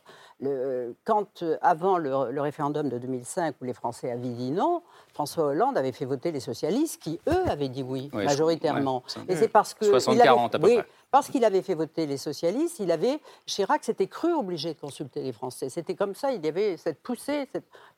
[1.04, 4.82] quand euh, avant le, référendum de 2005 où les Français avaient dit non,
[5.14, 9.02] François Hollande avait fait voter les socialistes qui eux avaient dit oui, majoritairement.
[9.28, 10.86] Et c'est parce que 60 40 à peu près.
[11.10, 15.22] Parce qu'il avait fait voter les socialistes, il avait Chirac s'était cru obligé de consulter
[15.22, 15.70] les Français.
[15.70, 17.48] C'était comme ça, il y avait cette poussée.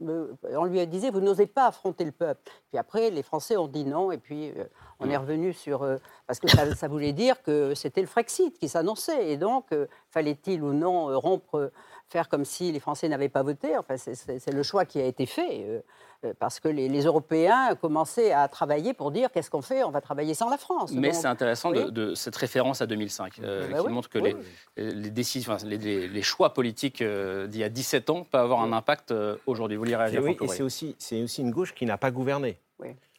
[0.01, 2.41] on lui disait vous n'osez pas affronter le peuple.
[2.69, 4.65] Puis après, les Français ont dit non, et puis euh,
[5.01, 8.69] on est revenu sur euh, parce que ça, voulait dire que c'était le Frexit qui
[8.69, 9.67] s'annonçait, et donc
[10.11, 11.71] fallait-il ou non rompre
[12.09, 13.77] faire comme si les Français n'avaient pas voté?
[13.77, 15.81] Enfin, c'est le choix qui a été fait, euh,
[16.25, 19.85] euh, parce que les, Européens commençaient à travailler pour dire qu'est-ce qu'on fait?
[19.85, 20.93] On va travailler sans la France.
[20.93, 24.37] Mais c'est intéressant de, cette référence à 2005, euh, bah qui montre que les,
[24.77, 29.15] les, décisions, les, choix politiques d'il y a 17 ans peuvent avoir un impact
[29.47, 29.77] aujourd'hui.
[29.77, 32.59] Vous lirez réagir Oui, et c'est aussi, aussi une gauche qui n'a pas gouverné,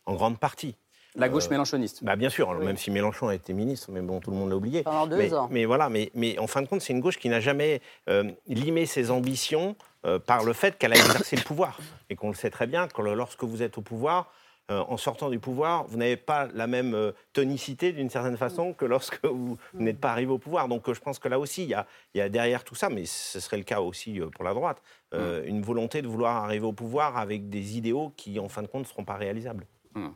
[0.06, 0.76] en grande partie.
[1.20, 2.04] La gauche euh, mélanchoniste.
[2.04, 4.56] Bah bien sûr, même si Mélenchon a été ministre, mais bon, tout le monde l'a
[4.56, 4.84] oublié.
[4.84, 5.50] Pendant deux mais, ans.
[5.52, 8.32] Mais voilà, mais, mais en fin de compte, c'est une gauche qui n'a jamais euh,
[8.48, 11.78] limé ses ambitions euh, par le fait qu'elle a exercé le pouvoir.
[12.10, 14.32] Et qu'on le sait très bien, que lorsque vous êtes au pouvoir,
[14.72, 16.96] en sortant du pouvoir, vous n'avez pas la même
[17.34, 20.68] tonicité d'une certaine façon que lorsque vous, n'êtes pas arrivé au pouvoir.
[20.68, 22.88] Donc je pense que là aussi, il y, a, il y a, derrière tout ça,
[22.88, 24.80] mais ce serait le cas aussi pour la droite,
[25.12, 25.18] mm.
[25.46, 28.84] une volonté de vouloir arriver au pouvoir avec des idéaux qui, en fin de compte,
[28.84, 29.66] ne seront pas réalisables.
[29.96, 30.10] Mm.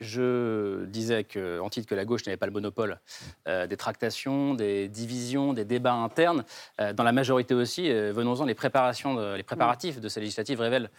[0.00, 3.00] Je disais que, en titre que la gauche n'avait pas le monopole
[3.46, 6.44] euh, des tractations, des divisions, des débats internes.
[6.80, 10.90] Euh, dans la majorité aussi, euh, venons-en, les, préparations les préparatifs de ces législatives révèlent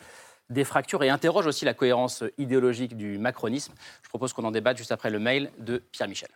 [0.49, 3.73] des fractures et interrogent aussi la cohérence idéologique du macronisme.
[4.03, 6.29] Je propose qu'on en débatte juste après le mail de Pierre Michel.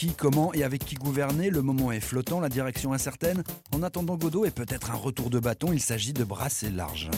[0.00, 3.44] Qui, comment et avec qui gouverner, le moment est flottant, la direction incertaine.
[3.74, 7.10] En attendant Godot et peut-être un retour de bâton, il s'agit de brasser large.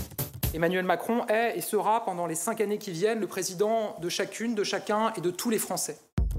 [0.53, 4.57] Emmanuel Macron est et sera pendant les cinq années qui viennent le président de chacune,
[4.57, 5.97] de chacun et de tous les Français.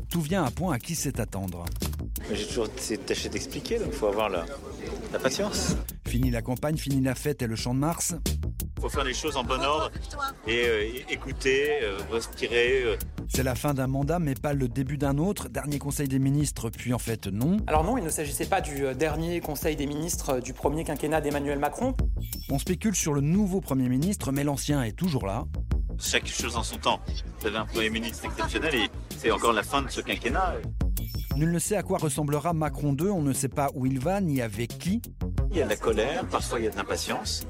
[0.10, 1.63] Tout vient à point à qui sait attendre.
[2.29, 2.67] J'ai toujours
[3.06, 4.45] tâché d'expliquer, donc il faut avoir la,
[5.13, 5.77] la patience.
[6.06, 8.15] Fini la campagne, fini la fête et le champ de Mars.
[8.84, 9.89] Il faut faire les choses en bon ordre
[10.46, 12.84] et euh, écouter, euh, respirer.
[12.84, 12.98] Euh.
[13.30, 15.48] C'est la fin d'un mandat, mais pas le début d'un autre.
[15.48, 17.56] Dernier Conseil des ministres, puis en fait non.
[17.67, 21.60] Alors non, il ne s'agissait pas du dernier Conseil des ministres du premier quinquennat d'Emmanuel
[21.60, 21.96] Macron.
[22.50, 25.46] On spécule sur le nouveau Premier ministre, mais l'ancien est toujours là.
[25.98, 27.00] Chaque chose en son temps.
[27.39, 30.56] Vous avez un Premier ministre exceptionnel et c'est encore la fin de ce quinquennat.
[31.38, 34.19] Nul ne sait à quoi ressemblera Macron 2, on ne sait pas où il va
[34.19, 35.02] ni avec qui.
[35.52, 37.48] Il y a de la colère, parfois il y a de l'impatience.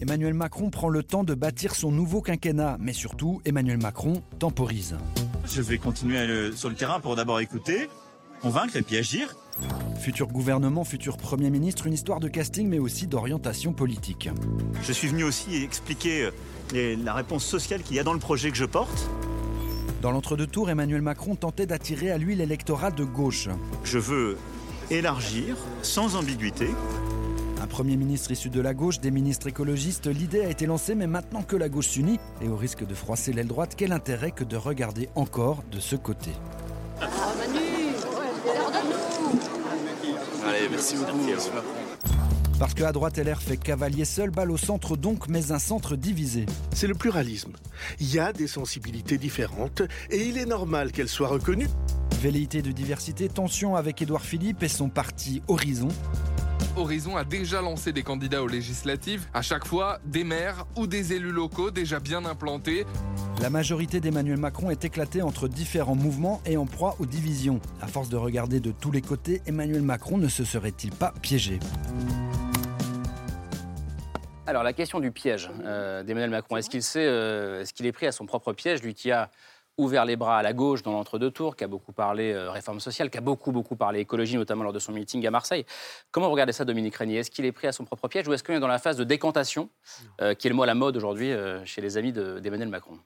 [0.00, 4.96] Emmanuel Macron prend le temps de bâtir son nouveau quinquennat, mais surtout, Emmanuel Macron temporise.
[5.44, 7.90] Je vais continuer sur le terrain pour d'abord écouter,
[8.40, 9.34] convaincre et puis agir.
[9.98, 14.30] Futur gouvernement, futur Premier ministre, une histoire de casting mais aussi d'orientation politique.
[14.82, 16.30] Je suis venu aussi expliquer
[16.74, 19.10] euh, la réponse sociale qu'il y a dans le projet que je porte.
[20.00, 23.48] Dans l'entre-deux tours, Emmanuel Macron tentait d'attirer à lui l'électorat de gauche.
[23.82, 24.38] Je veux
[24.90, 26.68] élargir sans ambiguïté.
[27.60, 31.08] Un Premier ministre issu de la gauche, des ministres écologistes, l'idée a été lancée, mais
[31.08, 34.44] maintenant que la gauche s'unit, et au risque de froisser l'aile droite, quel intérêt que
[34.44, 36.30] de regarder encore de ce côté
[40.46, 41.18] Allez, merci beaucoup.
[42.58, 46.46] Parce qu'à droite, LR fait cavalier seul, balle au centre donc, mais un centre divisé.
[46.72, 47.52] C'est le pluralisme.
[48.00, 51.68] Il y a des sensibilités différentes et il est normal qu'elles soient reconnues.
[52.20, 55.88] Velléité de diversité, tension avec Édouard Philippe et son parti Horizon.
[56.76, 61.12] Horizon a déjà lancé des candidats aux législatives, à chaque fois des maires ou des
[61.12, 62.86] élus locaux déjà bien implantés.
[63.40, 67.60] La majorité d'Emmanuel Macron est éclatée entre différents mouvements et en proie aux divisions.
[67.80, 71.58] À force de regarder de tous les côtés, Emmanuel Macron ne se serait-il pas piégé?
[74.46, 77.92] Alors la question du piège euh, d'Emmanuel Macron, est-ce qu'il sait, euh, est-ce qu'il est
[77.92, 79.30] pris à son propre piège, lui qui a
[79.78, 82.80] ouvert les bras à la gauche dans l'entre-deux tours, qui a beaucoup parlé euh, réforme
[82.80, 85.64] sociale, qui a beaucoup, beaucoup parlé écologie, notamment lors de son meeting à Marseille.
[86.10, 87.18] Comment vous regardez ça, Dominique Régnier?
[87.18, 88.96] Est-ce qu'il est pris à son propre piège ou est-ce qu'il est dans la phase
[88.96, 89.70] de décantation,
[90.20, 92.98] euh, qui est le mot à la mode aujourd'hui euh, chez les amis d'Emmanuel Macron?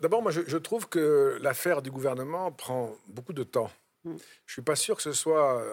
[0.00, 3.70] D'abord, moi, je, trouve que l'affaire du gouvernement prend beaucoup de temps.
[4.04, 4.10] Mm.
[4.10, 5.64] Je ne suis pas sûr que ce soit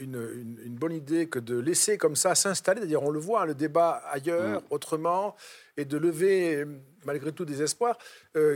[0.00, 2.80] une, bonne idée que de laisser comme ça s'installer.
[2.80, 4.64] C'est-à-dire, on le voit, le débat ailleurs, mm.
[4.70, 5.36] autrement,
[5.76, 6.64] et de lever
[7.04, 7.98] malgré tout des espoirs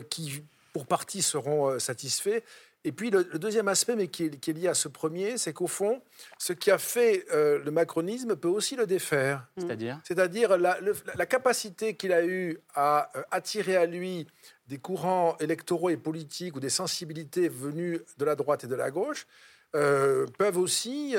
[0.09, 2.43] qui pour partie, seront euh, satisfaits.
[2.85, 6.03] Et puis le, deuxième aspect, mais qui est, lié à ce premier, c'est qu'au fond,
[6.39, 9.47] ce qui a fait euh, le macronisme peut aussi le défaire.
[9.57, 9.61] Mmh.
[9.61, 10.01] C'est-à-dire?
[10.05, 10.79] C'est-à-dire la,
[11.15, 14.27] la, capacité qu'il a eue à euh, attirer à lui
[14.67, 18.91] des courants électoraux et politiques ou des sensibilités venues de la droite et de la
[18.91, 19.27] gauche.
[19.73, 21.17] Peuvent aussi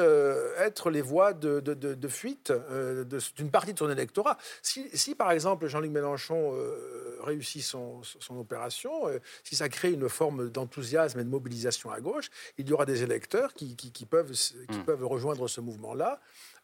[0.58, 2.54] être les voies de, de, fuite
[3.36, 4.38] d'une partie de son électorat.
[4.62, 6.54] Si, si par exemple Jean-Luc Mélenchon
[7.24, 12.30] réussit son, opération, euh, si ça crée une forme d'enthousiasme et de mobilisation à gauche,
[12.58, 13.76] il y aura des électeurs qui,
[14.10, 14.86] peuvent, qui hmm.
[14.86, 16.20] peuvent rejoindre ce mouvement-là.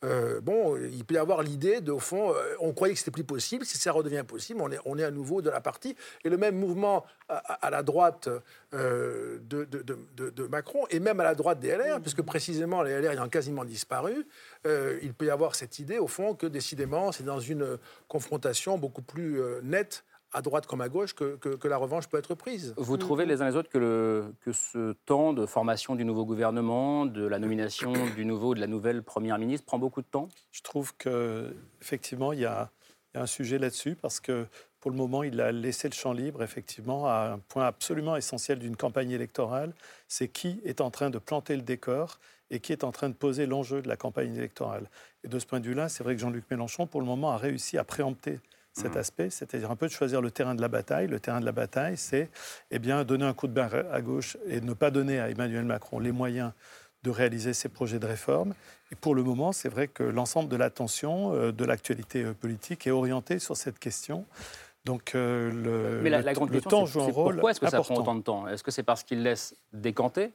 [0.06, 3.12] Euh, bon, il peut y avoir l'idée de, au fond, euh, on croyait que c'était
[3.12, 5.96] plus possible, si ça redevient possible, on est, on est à nouveau de la partie.
[6.24, 8.30] Et le même mouvement à, la droite
[8.72, 13.30] de, de, Macron, et même à la droite des LR, puisque précisément les LR ayant
[13.30, 14.26] quasiment disparu,
[14.66, 19.04] il peut y avoir cette idée, au fond, que décidément, c'est dans une confrontation beaucoup
[19.04, 22.74] plus nette à droite comme à gauche que, que, la revanche peut être prise.
[22.78, 26.26] Vous trouvez les uns les autres que, le, que ce temps de formation du nouveau
[26.26, 30.30] gouvernement, de la nomination du nouveau, de la nouvelle première ministre prend beaucoup de temps?
[30.52, 32.70] Je trouve que effectivement il y a,
[33.15, 34.46] y a un sujet là-dessus parce que
[34.80, 38.60] pour le moment, il a laissé le champ libre, effectivement, à un point absolument essentiel
[38.60, 39.74] d'une campagne électorale,
[40.08, 43.13] c'est qui est en train de planter le décor et qui est en train de
[43.13, 44.89] poser l'enjeu de la campagne électorale.
[45.24, 47.38] Et de ce point de vue-là, c'est vrai que Jean-Luc Mélenchon, pour le moment, a
[47.38, 48.39] réussi à préempter
[48.80, 49.00] cet mmh.
[49.00, 51.08] aspect, c'est-à-dire un peu de choisir le terrain de la bataille.
[51.08, 52.30] Le terrain de la bataille, c'est
[52.72, 55.65] eh bien, donner un coup de bain à gauche et ne pas donner à Emmanuel
[55.65, 56.52] Macron les moyens
[57.04, 58.54] de réaliser ses projets de réforme.
[58.92, 62.88] Et pour le moment, c'est vrai que l'ensemble de l'attention euh, de l'actualité euh, politique
[62.88, 64.26] est orienté sur cette question.
[64.86, 67.36] Donc euh, le, Mais la, grande question, temps joue un rôle.
[67.36, 68.48] Pourquoi est-ce que ça prend autant de temps?
[68.48, 70.32] Est-ce que c'est parce qu'il laisse décanter?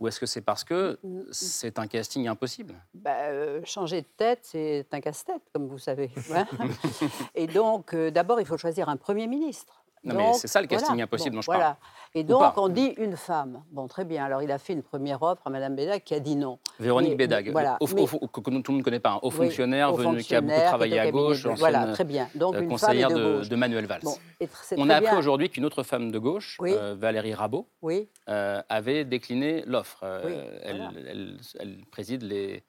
[0.00, 1.24] Ou est-ce que c'est parce que mm, mm.
[1.32, 2.74] c'est un casting impossible?
[2.94, 6.10] Bah, euh, Changer de tête, c'est un casse-tête, comme vous savez.
[7.34, 9.84] Et donc, euh, d'abord, il faut choisir un Premier ministre.
[10.04, 11.64] Non, mais c'est ça le casting impossible dont je voilà.
[11.64, 11.76] parle.
[12.14, 13.62] Et donc, on dit une femme.
[13.70, 14.24] Bon, très bien.
[14.24, 16.58] Alors, il a fait une première offre à Mme Bédag qui a dit non.
[16.78, 17.78] Véronique Bédag, voilà.
[17.80, 20.98] que tout le monde ne connaît pas, un haut fonctionnaire, venu, qui a beaucoup travaillé
[20.98, 22.28] à gauche, voilà, très bien.
[22.34, 24.02] Donc, euh, une conseillère de, de, Manuel Valls.
[24.76, 28.08] on a appris aujourd'hui qu'une autre femme de gauche, euh, Valérie Rabault, oui.
[28.28, 30.04] euh, avait décliné l'offre.
[30.62, 32.62] Elle, elle, elle, préside les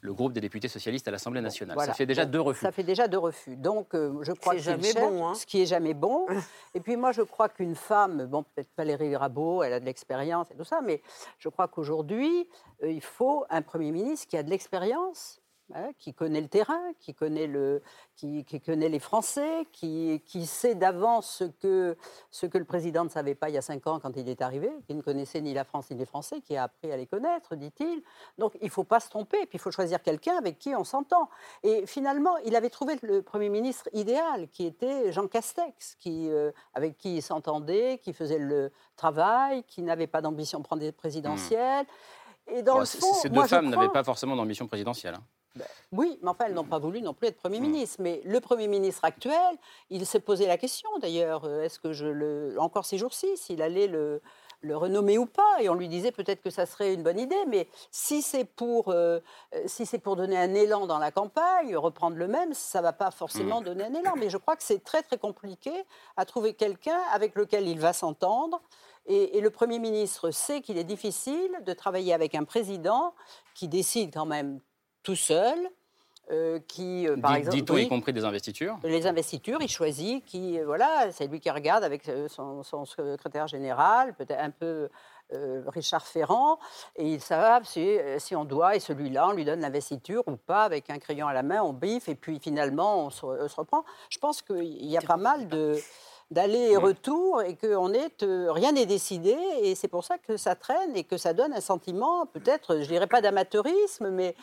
[0.00, 1.78] le groupe des députés socialistes à l'Assemblée nationale.
[1.80, 2.64] Ça fait déjà deux refus.
[2.64, 3.56] Ça fait déjà deux refus.
[3.56, 5.34] Donc, euh, je crois que jamais bon, hein.
[5.34, 6.26] ce qui est jamais bon.
[6.74, 10.50] et puis moi, je crois qu'une femme, bon, peut-être Valérie Rabault, elle a de l'expérience
[10.50, 11.02] et tout ça, mais
[11.38, 12.48] je crois qu'aujourd'hui,
[12.82, 15.39] euh, il faut un Premier ministre qui a de l'expérience,
[15.72, 17.80] Hein, qui connaît le terrain, qui connaît, le,
[18.16, 21.96] qui, connaît les Français, qui, qui sait d'avance ce que,
[22.32, 24.42] ce que le président ne savait pas il y a cinq ans quand il est
[24.42, 27.06] arrivé, qui ne connaissait ni la France ni les Français, qui a appris à les
[27.06, 28.02] connaître, dit-il.
[28.36, 30.82] Donc il ne faut pas se tromper, puis il faut choisir quelqu'un avec qui on
[30.82, 31.28] s'entend.
[31.62, 36.50] Et finalement, il avait trouvé le Premier ministre idéal, qui était Jean Castex, qui, euh,
[36.74, 41.84] avec qui il s'entendait, qui faisait le travail, qui n'avait pas d'ambition présidentielle.
[41.84, 42.54] Mmh.
[42.56, 45.14] Et dans le fond, ces deux femmes n'avaient pas forcément d'ambition présidentielle.
[45.14, 45.22] Hein.
[45.56, 47.62] Ben, oui, mais enfin, elles n'ont pas voulu non plus être Premier hmm.
[47.62, 47.96] ministre.
[48.00, 49.56] Mais le Premier ministre actuel,
[49.90, 52.56] il s'est posé la question d'ailleurs, euh, est-ce que je le.
[52.58, 54.22] Encore ces jours-ci, s'il allait le,
[54.60, 55.60] le renommer ou pas?
[55.60, 58.90] Et on lui disait peut-être que ça serait une bonne idée, mais si c'est pour,
[58.90, 59.18] euh,
[59.66, 62.92] si c'est pour donner un élan dans la campagne, reprendre le même, ça ne va
[62.92, 63.64] pas forcément hmm.
[63.64, 64.14] donner un élan.
[64.16, 65.72] Mais je crois que c'est très très compliqué
[66.16, 68.62] à trouver quelqu'un avec lequel il va s'entendre.
[69.06, 73.14] Et, et, le Premier ministre sait qu'il est difficile de travailler avec un président
[73.54, 74.60] qui décide quand même
[75.02, 75.70] tout seul.
[76.30, 78.78] Euh, qui, euh, par exemple, dit y compris des investitures.
[78.84, 84.14] Les investitures, il choisit qui, euh, voilà, c'est lui qui regarde avec son, secrétaire général,
[84.14, 84.88] peut-être un peu
[85.66, 86.58] Richard Ferrand,
[86.96, 90.64] et ils savent si, si on doit, et celui-là, on lui donne l'investiture ou pas,
[90.64, 93.56] avec un crayon à la main, on biffe, et puis finalement, on se, on se
[93.56, 93.84] reprend.
[94.08, 95.76] Je pense qu'il y a pas mal de
[96.30, 100.36] d'aller et retour et qu'on est euh, rien n'est décidé et c'est pour ça que
[100.36, 104.36] ça traîne et que ça donne un sentiment peut-être je dirais pas d'amateurisme mais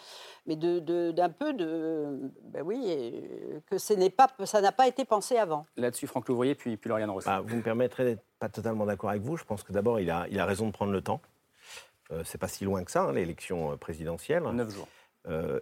[0.46, 4.88] mais de, d'un peu de ben oui euh, que ce n'est pas ça n'a pas
[4.88, 5.66] été pensé avant.
[5.78, 7.28] Là-dessus Franck Louvrier puis puis Lauriane Rossi.
[7.28, 10.12] Bah, vous me permettrez d'être pas totalement d'accord avec vous, je pense que d'abord il
[10.12, 11.22] a il a raison de prendre le temps.
[12.12, 14.44] Euh, c'est pas si loin que ça hein, l'élection euh, présidentielle.
[14.44, 14.88] Neuf jours.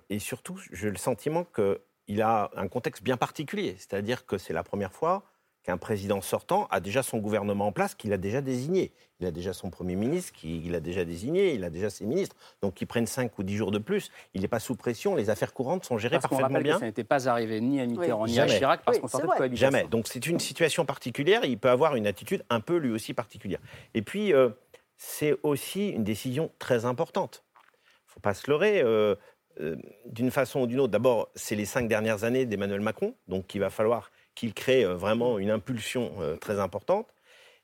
[0.10, 4.64] et surtout, j'ai le sentiment qu'il a un contexte bien particulier, c'est-à-dire que c'est la
[4.64, 5.24] première fois
[5.66, 8.92] qu'un président sortant a déjà son gouvernement en place, qu'il a déjà désigné.
[9.20, 12.36] Il a déjà son Premier ministre, qu'il a déjà désigné, il a déjà ses ministres.
[12.62, 15.32] Donc qu'ils prennent 5 ou 10 jours de plus, il n'est pas sous pression, les
[15.32, 16.76] affaires courantes sont gérées Parce parfaitement bien.
[16.76, 19.32] Que ça n'était pas arrivé ni à Mitterrand ni à Chirac parce qu'on sortait de
[19.32, 19.72] cohabitation.
[19.72, 19.88] Jamais.
[19.88, 23.60] Donc c'est une situation particulière, il peut avoir une attitude un peu lui aussi particulière.
[23.96, 24.50] Et puis, euh,
[24.98, 27.44] c'est aussi une décision très importante.
[27.56, 28.82] Il ne faut pas se leurrer.
[28.84, 29.16] Euh,
[29.62, 33.56] euh, d'une façon ou d'une autre, d'abord, c'est les cinq dernières années d'Emmanuel Macron, donc
[33.56, 37.08] il va falloir qu'il crée euh, vraiment une impulsion euh, très importante.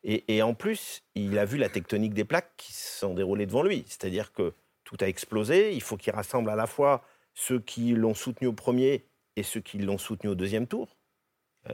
[0.04, 3.84] Et, en plus, il a vu la tectonique des plaques qui sont déroulées devant lui.
[3.88, 5.76] C'est-à-dire que tout a explosé.
[5.76, 7.04] Il faut qu'il rassemble à la fois
[7.36, 9.06] ceux qui l'ont soutenu au premier
[9.36, 10.98] et ceux qui l'ont soutenu au deuxième tour.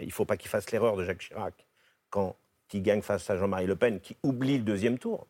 [0.01, 1.67] il ne faut pas qu'il fasse l'erreur de Jacques Chirac
[2.09, 2.35] quand
[2.73, 5.27] il gagne face à Jean-Marie Le Pen, qui oublie le deuxième tour.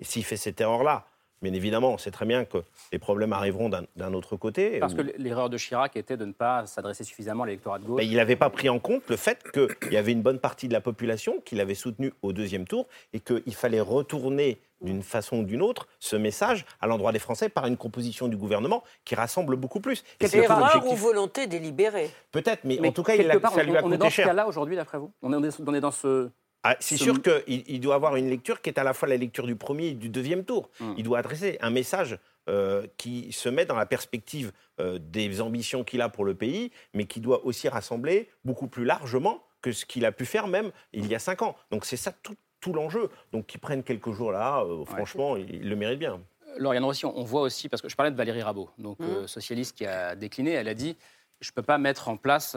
[0.00, 1.06] Et s'il fait cette erreur-là,
[1.42, 2.58] Bien évidemment, on sait très bien que
[2.92, 4.78] les problèmes arriveront d'un autre côté.
[4.78, 7.96] Parce que l'erreur de Chirac était de ne pas s'adresser suffisamment à l'électorat de gauche.
[7.96, 10.68] Ben, il n'avait pas pris en compte le fait qu'il y avait une bonne partie
[10.68, 15.38] de la population qui l'avait soutenu au deuxième tour et qu'il fallait retourner d'une façon
[15.38, 19.14] ou d'une autre ce message à l'endroit des Français par une composition du gouvernement qui
[19.14, 20.04] rassemble beaucoup plus.
[20.20, 23.80] C'est erreur ou volonté délibérée Peut-être, mais, en tout cas, il a, ça lui a
[23.80, 24.24] on, coûté est dans cher.
[24.26, 25.10] ce cas-là aujourd'hui, d'après vous?
[25.22, 25.32] On
[25.74, 26.30] est dans ce
[26.62, 29.16] ah, c'est sûr qu'il il doit avoir une lecture qui est à la fois la
[29.16, 30.68] lecture du premier et du deuxième tour.
[30.78, 30.92] Hmm.
[30.96, 32.18] Il doit adresser un message
[32.48, 36.70] euh, qui se met dans la perspective euh, des ambitions qu'il a pour le pays,
[36.92, 40.70] mais qui doit aussi rassembler beaucoup plus largement que ce qu'il a pu faire même
[40.92, 41.56] il y a cinq ans.
[41.70, 43.08] Donc c'est ça tout, l'enjeu.
[43.32, 46.20] Donc qu'il prenne quelques jours là, euh, franchement, il, le mérite bien.
[46.58, 49.26] Lauriane Rossi, on voit aussi, parce que je parlais de Valérie Rabault, donc hmm.
[49.26, 50.96] socialiste qui a décliné, elle a dit
[51.40, 52.54] je ne peux pas mettre en place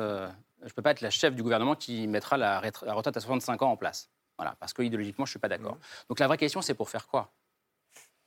[0.64, 3.62] je ne peux pas être la chef du gouvernement qui mettra la, retraite à 65
[3.62, 4.10] ans en place.
[4.38, 5.76] Voilà, parce que idéologiquement, je ne suis pas d'accord.
[5.76, 6.06] Mmh.
[6.10, 7.32] Donc la vraie question, c'est pour faire quoi?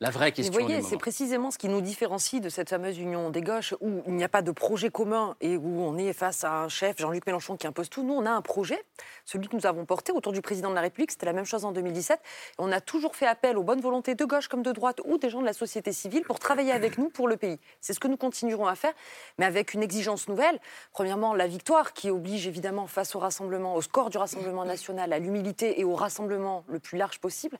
[0.00, 0.52] La vraie question.
[0.52, 4.02] vous voyez, c'est précisément ce qui nous différencie de cette fameuse union des gauches où
[4.06, 6.98] il n'y a pas de projet commun et où on est face à un chef,
[6.98, 8.02] Jean-Luc Mélenchon, qui impose tout.
[8.02, 8.84] Nous, on a un projet,
[9.24, 11.12] celui que nous avons porté autour du président de la République.
[11.12, 12.20] C'était la même chose en 2017.
[12.58, 15.30] On a toujours fait appel aux bonnes volontés de gauche comme de droite ou des
[15.30, 17.58] gens de la société civile pour travailler avec nous pour le pays.
[17.80, 18.92] C'est ce que nous continuerons à faire,
[19.38, 20.60] mais avec une exigence nouvelle.
[20.92, 25.18] Premièrement, la victoire qui oblige évidemment face au rassemblement, au score du Rassemblement national, à
[25.18, 27.56] l'humilité et au rassemblement le plus large possible.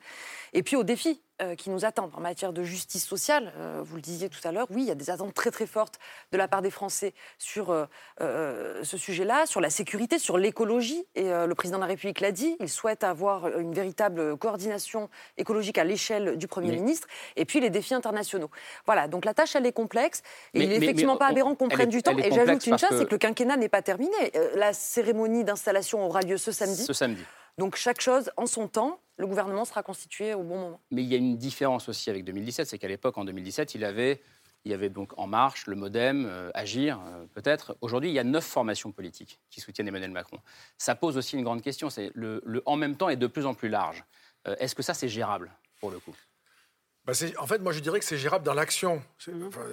[0.53, 3.53] Et puis au défi euh, qui nous attendent en matière de justice sociale.
[3.59, 5.67] Euh, vous le disiez tout à l'heure, oui, il y a des attentes très très
[5.67, 5.99] fortes
[6.31, 11.05] de la part des Français sur euh, ce sujet-là, sur la sécurité, sur l'écologie.
[11.13, 15.77] Et le président de la République l'a dit, il souhaite avoir une véritable coordination écologique
[15.77, 17.07] à l'échelle du Premier ministre.
[17.35, 18.49] Et puis les défis internationaux.
[18.87, 20.23] Voilà, donc la tâche, elle est complexe.
[20.55, 22.17] Et il n'est effectivement pas aberrant qu'on prenne du temps.
[22.17, 24.15] Et j'ajoute une chose, c'est que le quinquennat n'est pas terminé.
[24.55, 26.83] la cérémonie d'installation aura lieu ce samedi.
[26.83, 27.23] Ce samedi.
[27.57, 30.81] Donc chaque chose en son temps, le gouvernement sera constitué au bon moment.
[30.91, 33.83] Mais il y a une différence aussi avec 2017, c'est qu'à l'époque, en 2017, il,
[33.83, 34.21] avait,
[34.63, 37.75] il y avait donc En Marche, le Modem, euh, Agir, euh, peut-être.
[37.81, 40.39] Aujourd'hui, il y a neuf formations politiques qui soutiennent Emmanuel Macron.
[40.77, 43.47] Ça pose aussi une grande question, c'est le, le, en même temps est de plus
[43.47, 44.03] en plus large.
[44.47, 46.15] Euh, est-ce que ça, c'est gérable, pour le coup?
[47.05, 49.01] Bah en fait, moi, je dirais que c'est gérable dans l'action.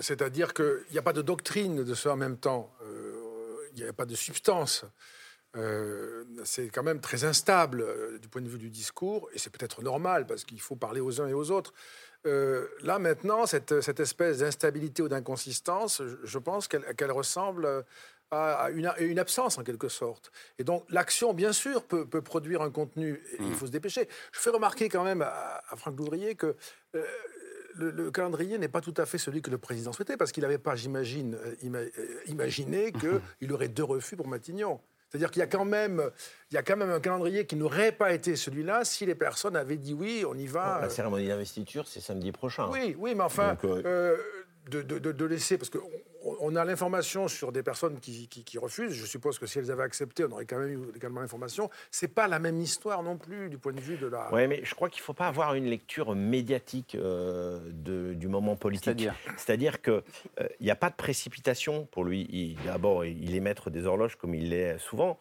[0.01, 2.73] C'est-à-dire qu'il n'y a pas de doctrine de ce en même temps.
[3.75, 4.85] Il n'y a pas de substance.
[5.57, 9.51] Euh, c'est quand même très instable euh, du point de vue du discours, et c'est
[9.51, 11.73] peut-être normal parce qu'il faut parler aux uns et aux autres.
[12.27, 17.85] Euh, là maintenant, cette, cette espèce d'instabilité ou d'inconsistance, je, pense qu'elle ressemble
[18.31, 20.33] à une, une, absence en quelque sorte.
[20.59, 23.55] Et donc l'action, bien sûr, peut, peut, produire un contenu, et il mmh.
[23.55, 24.09] faut se dépêcher.
[24.33, 26.57] Je fais remarquer quand même à, Franck Louvrier que...
[27.75, 30.59] le, calendrier n'est pas tout à fait celui que le président souhaitait, parce qu'il n'avait
[30.59, 31.39] pas, j'imagine,
[32.27, 32.93] imaginé
[33.39, 34.81] qu'il aurait deux refus pour Matignon.
[35.15, 36.11] C'est-à-dire qu'il y a quand même,
[36.51, 39.55] il y a quand même un calendrier qui n'aurait pas été celui-là si les personnes
[39.55, 40.81] avaient dit oui, on y va.
[40.83, 42.69] La cérémonie d'investiture, c'est samedi prochain.
[42.69, 44.17] Oui, oui, mais enfin, euh, euh,
[44.71, 48.95] de, de, laisser, parce qu'on a l'information sur des personnes qui, qui, refusent.
[48.95, 51.71] Je suppose que si elles avaient accepté, on aurait quand même eu également l'information.
[51.91, 54.33] C'est pas la même histoire non plus du point de vue de la.
[54.33, 58.29] Oui, mais je crois qu'il ne faut pas avoir une lecture médiatique euh, de, du
[58.29, 59.09] moment politique.
[59.37, 60.03] C'est-à-dire qu'il
[60.61, 62.57] n'y a pas de précipitation pour lui.
[62.65, 65.19] D'abord, il est maître des horloges comme il l'est souvent.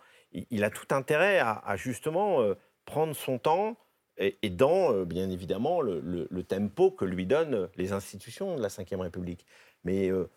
[0.49, 3.77] Il, a tout intérêt à, justement euh, prendre son temps
[4.17, 8.99] et, dans, euh, bien évidemment, le, tempo que lui donnent les institutions de la Ve
[8.99, 9.45] République.
[9.83, 10.29] Mais euh,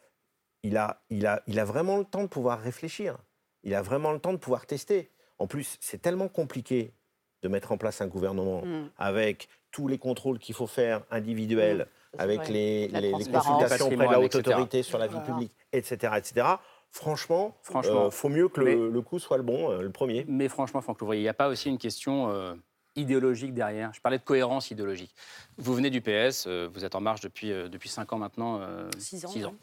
[0.63, 3.19] il, a, il, a, il a vraiment le temps de pouvoir réfléchir.
[3.63, 5.11] Il a vraiment le temps de pouvoir tester.
[5.39, 6.95] En plus, c'est tellement compliqué
[7.43, 8.91] de mettre en place un gouvernement mm.
[8.97, 12.21] avec tous les contrôles qu'il faut faire individuels, mm.
[12.21, 16.47] avec les, les, consultations auprès de la haute autorité sur la vie publique, etc., etc.
[16.93, 20.25] Franchement, il euh, faut mieux que le, coup soit le bon, le premier.
[20.29, 22.57] Mais franchement, Franck Louvrier, il n'y a pas aussi une question
[22.97, 25.15] idéologique derrière Je parlais de cohérence idéologique.
[25.59, 28.61] Vous venez du PS, euh, vous êtes en marche depuis, euh, depuis 5 ans maintenant.
[28.99, 29.29] 6 ans.
[29.29, 29.55] Six ans.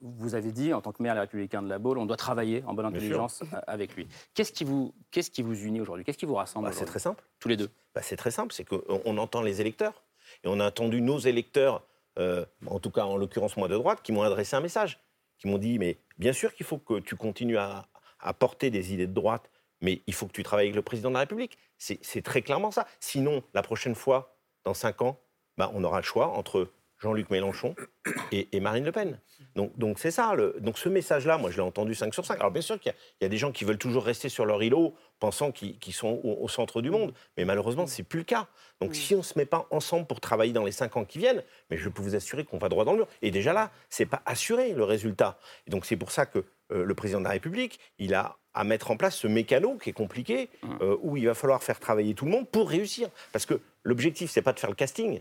[0.00, 2.62] vous avez dit, en tant que maire Les Républicains de la Baule, on doit travailler
[2.66, 4.06] en bonne intelligence avec lui.
[4.34, 6.04] Qu'est-ce qui vous, qu'est-ce qui vous unit aujourd'hui?
[6.04, 7.24] Qu'est-ce qui vous rassemble bah, C'est très simple.
[7.40, 10.02] Tous les deux bah, C'est très simple, c'est qu'on entend les électeurs.
[10.44, 11.86] Et on a entendu nos électeurs,
[12.16, 15.00] en tout cas en l'occurrence moi de droite, qui m'ont adressé un message,
[15.38, 17.86] qui m'ont dit, mais bien sûr qu'il faut que tu continues à,
[18.20, 19.50] à porter des idées de droite,
[19.80, 21.58] mais il faut que tu travailles avec le président de la République.
[21.78, 22.86] C'est très clairement ça.
[23.00, 25.20] Sinon, la prochaine fois, dans cinq ans,
[25.56, 26.70] bah, on aura le choix entre
[27.00, 27.74] Jean-Luc Mélenchon
[28.32, 29.20] et, Marine Le Pen.
[29.54, 30.34] Donc c'est ça.
[30.58, 32.38] donc ce message-là, moi je l'ai entendu 5 sur 5.
[32.38, 34.94] Alors bien sûr qu'il y, a des gens qui veulent toujours rester sur leur îlot,
[35.20, 37.14] pensant qu'ils sont au, centre du monde.
[37.36, 38.48] Mais malheureusement, ce n'est plus le cas.
[38.80, 41.18] Donc si on ne se met pas ensemble pour travailler dans les 5 ans qui
[41.18, 43.08] viennent, mais je peux vous assurer qu'on va droit dans le mur.
[43.22, 45.38] Et déjà là, ce n'est pas assuré le résultat.
[45.66, 48.64] Et donc c'est pour ça que euh, le président de la République, il a à
[48.64, 50.68] mettre en place ce mécano qui est compliqué, mmh.
[50.82, 53.08] euh, où il va falloir faire travailler tout le monde pour réussir.
[53.32, 55.20] Parce que l'objectif, c'est pas de faire le casting,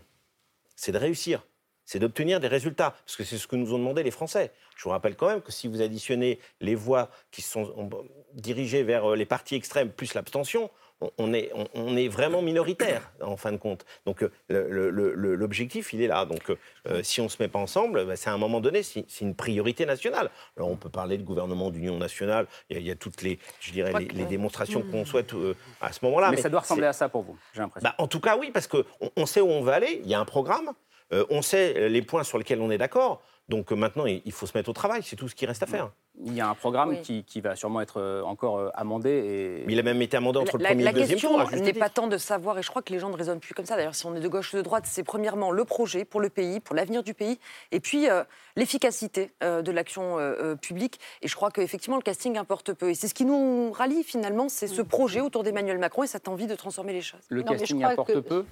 [0.76, 1.44] c'est de réussir
[1.88, 4.52] c'est d'obtenir des résultats, parce que c'est ce que nous ont demandé les Français.
[4.76, 7.90] Je vous rappelle quand même que si vous additionnez les voix qui sont
[8.34, 10.70] dirigées vers euh, les partis extrêmes plus l'abstention,
[11.18, 13.86] on est, on est, vraiment minoritaire en fin de compte.
[14.06, 16.26] Donc euh, l'objectif, il est là.
[16.26, 18.84] Donc euh, si on ne se met pas ensemble, bah, c'est à un moment donné,
[18.84, 20.30] c'est une priorité nationale.
[20.56, 23.94] Alors on peut parler de gouvernement d'union nationale, il y, a, toutes les, je dirais,
[24.14, 25.34] les, démonstrations qu'on souhaite
[25.82, 26.32] à ce moment-là.
[26.32, 27.88] Mais, ça doit ressembler à ça pour vous, j'ai l'impression.
[27.88, 28.84] Bah, en tout cas, oui, parce qu'on
[29.16, 30.74] on sait où on va aller, il y a un programme.
[31.14, 33.22] Euh, on sait les points sur lesquels on est d'accord.
[33.50, 35.68] Donc euh, maintenant, il faut se mettre au travail, c'est tout ce qui reste à
[35.68, 35.92] faire.
[36.26, 39.10] Il y a un programme qui, va sûrement être euh, encore amendé.
[39.10, 39.64] Et...
[39.68, 41.38] Mais il a même été amendé entre le premier et le deuxième tour.
[41.38, 43.40] La question n'est pas tant de savoir, et je crois que les gens ne raisonnent
[43.40, 43.78] plus comme ça.
[43.78, 46.30] D'ailleurs, si on est de gauche ou de droite, c'est premièrement le projet pour le
[46.30, 47.40] pays, pour l'avenir du pays,
[47.72, 48.08] et puis
[48.56, 50.18] l'efficacité de l'action
[50.60, 51.00] publique.
[51.22, 52.90] Et je crois qu'effectivement, le casting importe peu.
[52.90, 54.88] Et c'est ce qui nous rallie finalement, c'est ce mm.
[54.88, 57.22] projet autour d'Emmanuel Macron et cette envie de transformer les choses.
[57.30, 58.44] Le casting importe peu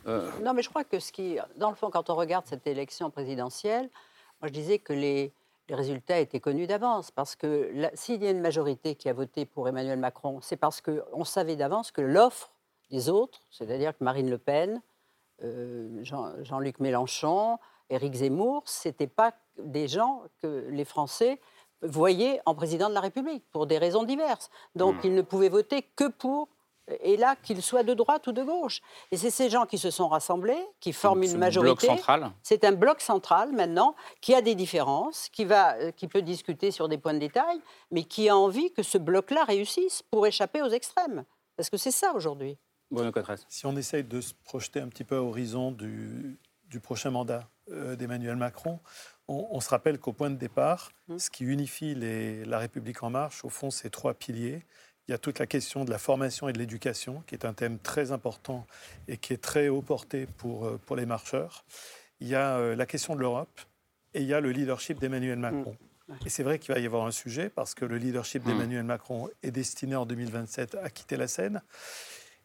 [0.44, 3.10] Non, mais je crois que ce qui, dans le fond, quand on regarde cette élection
[3.10, 3.90] présidentielle,
[4.46, 5.34] moi je disais que les,
[5.72, 9.68] résultats étaient connus d'avance, parce que s'il y a une majorité qui a voté pour
[9.68, 12.52] Emmanuel Macron, c'est parce qu'on savait d'avance que l'offre
[12.92, 14.84] des autres, c'est-à-dire que Marine Le Pen,
[15.42, 17.58] euh, Jean-Luc Mélenchon,
[17.90, 21.42] Éric Zemmour, ce n'étaient pas des gens que les Français
[21.82, 24.52] voyaient en président de la République, pour des raisons diverses.
[24.76, 25.08] Donc hmm.
[25.08, 26.50] ils ne pouvaient voter que pour
[27.02, 28.82] et là, qu'ils soient de droite ou de gauche.
[29.12, 31.88] Et c'est ces gens qui se sont rassemblés, qui forment une majorité.
[32.44, 36.72] C'est un bloc central maintenant qui a des différences, qui, va, euh, qui peut discuter
[36.72, 37.60] sur des points de détail,
[37.92, 41.26] mais qui a envie que ce bloc-là réussisse pour échapper aux extrêmes.
[41.56, 42.58] Parce que c'est ça aujourd'hui.
[43.50, 47.50] Si on essaye de se projeter un petit peu à l'horizon du, du, prochain mandat
[47.72, 48.80] euh, d'Emmanuel Macron,
[49.28, 51.18] on, se rappelle qu'au point de départ, mmh.
[51.18, 54.64] ce qui unifie les, la République en marche, au fond, c'est trois piliers.
[55.08, 57.54] Il y a toute la question de la formation et de l'éducation, qui est un
[57.54, 58.66] thème très important
[59.08, 61.64] et qui est très haut porté pour, euh, pour les marcheurs.
[62.20, 63.62] Il y a euh, la question de l'Europe
[64.16, 65.78] et il y a le leadership d'Emmanuel Macron.
[66.08, 66.14] Mmh.
[66.26, 68.48] Et c'est vrai qu'il va y avoir un sujet parce que le leadership mmh.
[68.48, 71.62] d'Emmanuel Macron est destiné en 2027 à quitter la scène.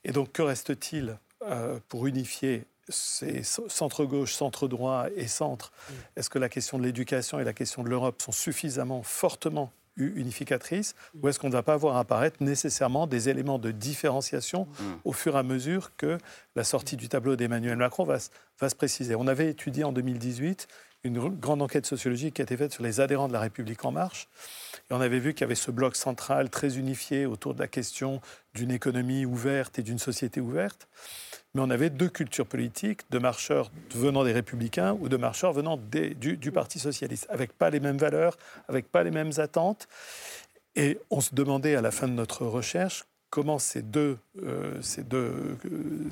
[0.05, 5.73] Et donc, que reste-t-il euh, pour unifier ces centre-gauche, centre-droit et centre?
[5.73, 5.93] Mmh.
[6.17, 10.95] Est-ce que la question de l'éducation et la question de l'Europe sont suffisamment fortement unificatrice
[11.21, 14.85] ou est-ce qu'on ne va pas voir apparaître nécessairement des éléments de différenciation mm.
[15.05, 16.19] au fur et à mesure que
[16.57, 18.19] la sortie du tableau d'Emmanuel Macron va,
[18.61, 19.15] va se préciser?
[19.15, 20.69] On avait étudié en 2018
[21.05, 23.93] une grande enquête sociologique qui a été faite sur les adhérents de la République en
[23.93, 24.29] marche.
[24.91, 27.69] Et on avait vu qu'il y avait ce bloc central très unifié autour de la
[27.69, 28.21] question
[28.55, 30.89] d'une économie ouverte et d'une société ouverte
[31.55, 35.77] mais on avait deux cultures politiques, de marcheurs venant des Républicains ou de marcheurs venant
[35.77, 38.37] du, Parti socialiste, avec pas les mêmes valeurs,
[38.69, 39.89] avec pas les mêmes attentes.
[40.77, 44.81] Et on se demandait à la fin de notre recherche comment ces deux, euh,
[45.13, 45.57] euh,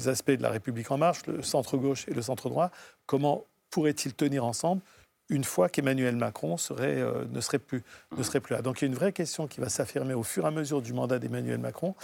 [0.07, 2.70] aspects de la République en marche, le centre-gauche et le centre-droit,
[3.07, 4.83] comment pourraient-ils tenir ensemble
[5.31, 7.83] une fois qu'Emmanuel Macron serait, euh, ne, serait plus,
[8.16, 8.62] ne serait plus là?
[8.62, 10.81] Donc il y a une vraie question qui va s'affirmer au fur et à mesure
[10.81, 11.95] du mandat d'Emmanuel Macron,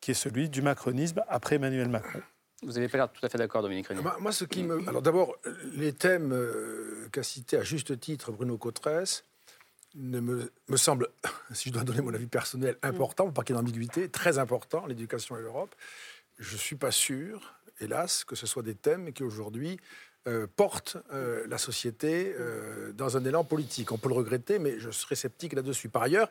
[0.00, 2.20] qui est celui du macronisme après Emmanuel Macron.
[2.62, 4.02] Vous n'avez pas l'air tout à fait d'accord, Dominique Rémy.
[4.20, 4.86] Moi, ce qui me.
[4.86, 5.36] Alors, d'abord,
[5.74, 9.24] les thèmes euh, qu'a cités à juste titre Bruno Cotresse
[9.94, 11.08] ne me, me semblent,
[11.52, 14.38] si je dois donner mon avis personnel, importants, pour pas qu'il y ait d'ambiguïté, très
[14.38, 15.74] importants, l'éducation et l'Europe.
[16.38, 19.78] Je ne suis pas sûr, hélas, que ce soit des thèmes qui aujourd'hui
[20.28, 22.34] euh, portent euh, la société
[22.94, 23.92] dans un élan politique.
[23.92, 25.88] On peut le regretter, mais je serais sceptique là-dessus.
[25.88, 26.30] Par ailleurs,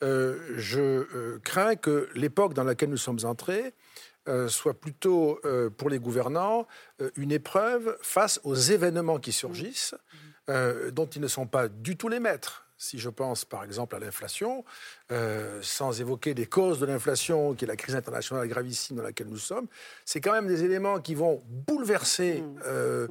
[0.00, 3.74] je crains que l'époque dans laquelle nous sommes entrés
[4.28, 6.66] euh, soit plutôt euh, pour les gouvernants
[7.00, 9.94] euh, une épreuve face aux événements qui surgissent,
[10.92, 12.66] dont ils ne sont pas du tout les maîtres.
[12.78, 14.64] Si je pense par exemple à l'inflation,
[15.10, 19.28] euh, sans évoquer les causes de l'inflation, qui est la crise internationale gravissime dans laquelle
[19.28, 19.66] nous sommes,
[20.04, 22.60] c'est quand même des éléments qui vont bouleverser, mmh.
[22.66, 23.08] euh,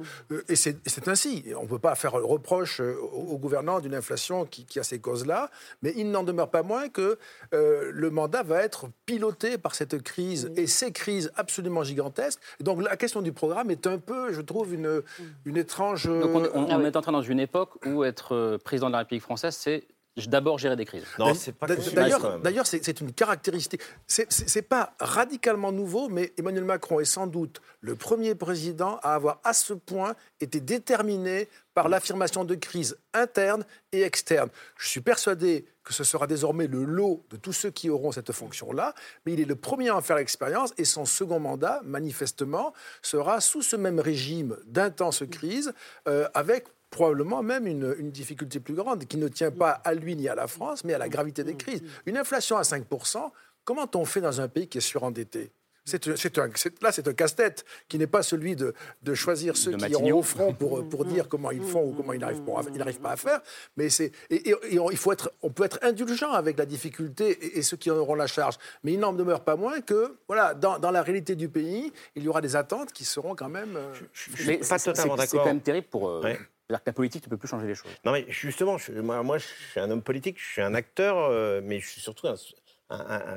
[0.48, 1.44] et c'est ainsi.
[1.56, 5.50] On ne peut pas faire le reproche aux, gouvernants d'une inflation qui, a ces causes-là,
[5.82, 7.18] mais il n'en demeure pas moins que
[7.50, 10.58] le mandat va être piloté par cette crise mmh.
[10.58, 12.40] et ces crises absolument gigantesques.
[12.60, 15.02] Donc la question du programme est un peu, je trouve, une,
[15.44, 16.06] une étrange...
[16.06, 19.56] Donc on, on, est entré dans une époque où être président de la République française,
[19.56, 19.88] c'est
[20.26, 21.04] d'abord gérer des crises.
[21.18, 23.82] Non, c'est pas D'ailleurs, c'est une caractéristique.
[24.06, 29.40] C'est pas radicalement nouveau, mais Emmanuel Macron est sans doute le premier président à avoir
[29.44, 34.48] à ce point été déterminé par l'affirmation de crises internes et externes.
[34.76, 38.30] Je suis persuadé que ce sera désormais le lot de tous ceux qui auront cette
[38.30, 42.74] fonction-là, mais il est le premier à en faire l'expérience et son second mandat, manifestement,
[43.00, 45.72] sera sous ce même régime d'intense crise,
[46.06, 50.28] euh, avec probablement même une, difficulté plus grande qui ne tient pas à lui ni
[50.28, 51.82] à la France, mais à la gravité des crises.
[52.04, 53.30] Une inflation à 5%,
[53.64, 55.52] comment on fait dans un pays qui est surendetté?
[55.88, 56.48] C'est un,
[56.82, 60.22] là, c'est un casse-tête qui n'est pas celui de, de choisir ceux qui ont au
[60.22, 63.40] front pour, pour dire comment ils font ou comment ils n'arrivent pas, à faire.
[63.76, 67.76] Mais c'est, et, il faut être, on peut être indulgent avec la difficulté et, ceux
[67.76, 68.56] qui en auront la charge.
[68.84, 72.22] Mais il n'en demeure pas moins que, voilà, dans, dans, la réalité du pays, il
[72.22, 73.76] y aura des attentes qui seront quand même.
[73.76, 75.30] Euh, je, suis pas totalement d'accord.
[75.30, 76.08] C'est quand même terrible pour.
[76.08, 77.90] Euh, c'est-à-dire que la politique ne peut plus changer les choses.
[78.04, 81.62] Non, mais justement, moi, moi, je suis un homme politique, je suis un acteur, euh,
[81.64, 82.34] mais je suis surtout un,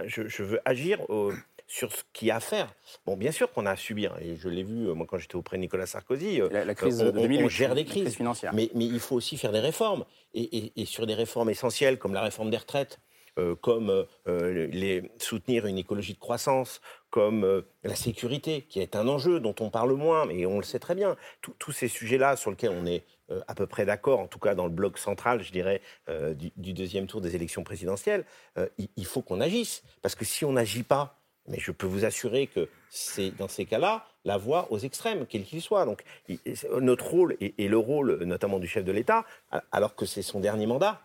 [0.06, 1.00] je, veux agir
[1.72, 2.68] sur ce qu'il y a à faire.
[3.06, 5.38] Bon, bien sûr qu'on a à subir, et je l'ai vu, euh, moi, quand j'étais
[5.38, 8.04] auprès de Nicolas Sarkozy, euh, la, crise de 2008, on, gère des crises.
[8.04, 8.54] Crise financières.
[8.54, 10.04] Mais, mais, il faut aussi faire des réformes.
[10.34, 13.00] Et, et, sur des réformes essentielles, comme la réforme des retraites,
[13.62, 19.56] comme les, soutenir une écologie de croissance, comme la sécurité, qui est un enjeu dont
[19.60, 21.18] on parle moins, mais on le sait très bien.
[21.42, 24.56] Tous ces sujets-là sur lesquels on est euh, à peu près d'accord, en tout cas
[24.56, 28.26] dans le bloc central, je dirais, euh, du, deuxième tour des élections présidentielles,
[28.58, 29.84] euh, il, faut qu'on agisse.
[30.02, 33.66] Parce que si on n'agit pas, mais je peux vous assurer que c'est dans ces
[33.66, 35.86] cas-là la voie aux extrêmes, quels qu'ils soient.
[35.86, 36.04] Donc
[36.80, 39.26] notre rôle et, le rôle notamment du chef de l'État,
[39.72, 41.02] alors que c'est son dernier mandat,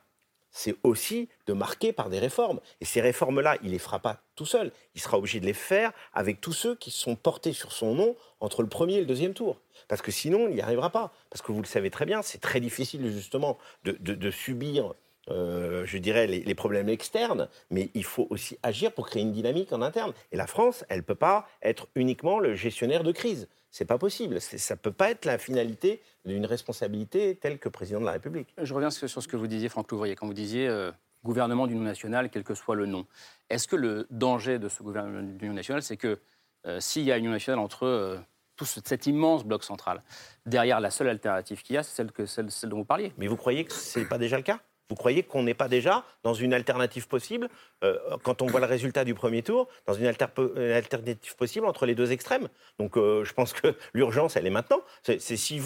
[0.56, 2.60] c'est aussi de marquer par des réformes.
[2.80, 4.72] Et ces réformes-là, il ne les fera pas tout seul.
[4.94, 8.16] Il sera obligé de les faire avec tous ceux qui sont portés sur son nom
[8.40, 9.60] entre le premier et le deuxième tour.
[9.86, 11.12] Parce que sinon, il n'y arrivera pas.
[11.28, 14.94] Parce que vous le savez très bien, c'est très difficile justement de, subir,
[15.28, 19.72] euh, je dirais, les, problèmes externes, mais il faut aussi agir pour créer une dynamique
[19.72, 20.12] en interne.
[20.32, 23.48] Et la France, elle ne peut pas être uniquement le gestionnaire de crise.
[23.70, 24.40] C'est pas possible.
[24.40, 28.54] Ça ne peut pas être la finalité d'une responsabilité telle que président de la République.
[28.56, 30.92] Je reviens sur ce que vous disiez, Franck Louvrier, quand vous disiez euh,
[31.24, 33.06] gouvernement d'union nationale, quel que soit le nom.
[33.50, 36.20] Est-ce que le danger de ce gouvernement d'union nationale, c'est que
[36.66, 38.22] euh, s'il y a une union nationale entre
[38.56, 40.02] tout cet immense bloc central.
[40.46, 43.12] Derrière, la seule alternative qu'il y a, c'est celle, que, celle, celle dont vous parliez?
[43.18, 44.60] Mais vous croyez que ce n'est pas déjà le cas?
[44.88, 47.48] Vous croyez qu'on n'est pas déjà dans une alternative possible,
[47.82, 51.94] euh, quand on voit le résultat du premier tour, dans une, alternative possible entre les
[51.94, 52.48] deux extrêmes?
[52.78, 54.80] Donc euh, je pense que l'urgence, elle est maintenant.
[55.02, 55.60] C'est si,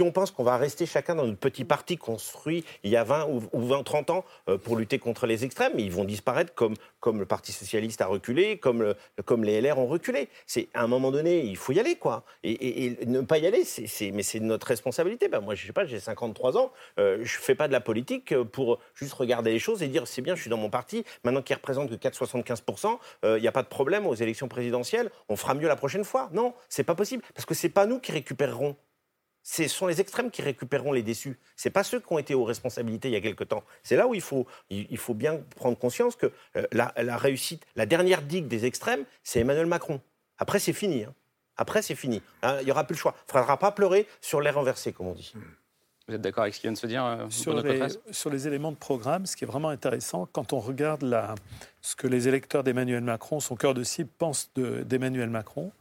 [0.00, 3.26] on pense qu'on va rester chacun dans notre petit parti construit il y a 20
[3.52, 6.74] ou, 20 30 ans euh, pour lutter contre les extrêmes, ils vont disparaître comme,
[7.18, 8.94] le Parti socialiste a reculé, comme,
[9.44, 10.28] les LR ont reculé.
[10.46, 12.24] C'est à un moment donné, il faut y aller, quoi.
[12.42, 15.28] Et, ne pas y aller, c'est mais c'est notre responsabilité.
[15.28, 18.65] Ben, moi, je sais pas, j'ai 53 ans, je fais pas de la politique pour
[18.94, 21.56] juste regarder les choses et dire c'est bien, je suis dans mon parti, maintenant qu'il
[21.56, 25.68] représente que 4,75%, il n'y a pas de problème aux élections présidentielles, on fera mieux
[25.68, 26.28] la prochaine fois.
[26.32, 28.76] Non, c'est pas possible, parce que c'est pas nous qui récupérerons.
[29.48, 31.38] Ce sont les extrêmes qui récupéreront les déçus.
[31.54, 33.62] Ce pas ceux qui ont été aux responsabilités il y a quelque temps.
[33.84, 37.86] C'est là où il faut, il faut bien prendre conscience que euh, la, réussite, la
[37.86, 40.00] dernière digue des extrêmes, c'est Emmanuel Macron.
[40.38, 41.04] Après, c'est fini.
[41.04, 41.14] Hein.
[41.56, 42.22] Après, c'est fini.
[42.42, 43.14] Hein, il n'y aura plus le choix.
[43.16, 45.32] Il ne faudra pas pleurer sur l'air renversé, comme on dit.
[46.08, 48.46] Vous êtes d'accord avec ce qui vient de se dire euh, sur, les, sur les
[48.46, 51.34] éléments de programme, ce qui est vraiment intéressant, quand on regarde la,
[51.82, 55.72] ce que les électeurs d'Emmanuel Macron, son cœur de cible, pensent d'Emmanuel Macron,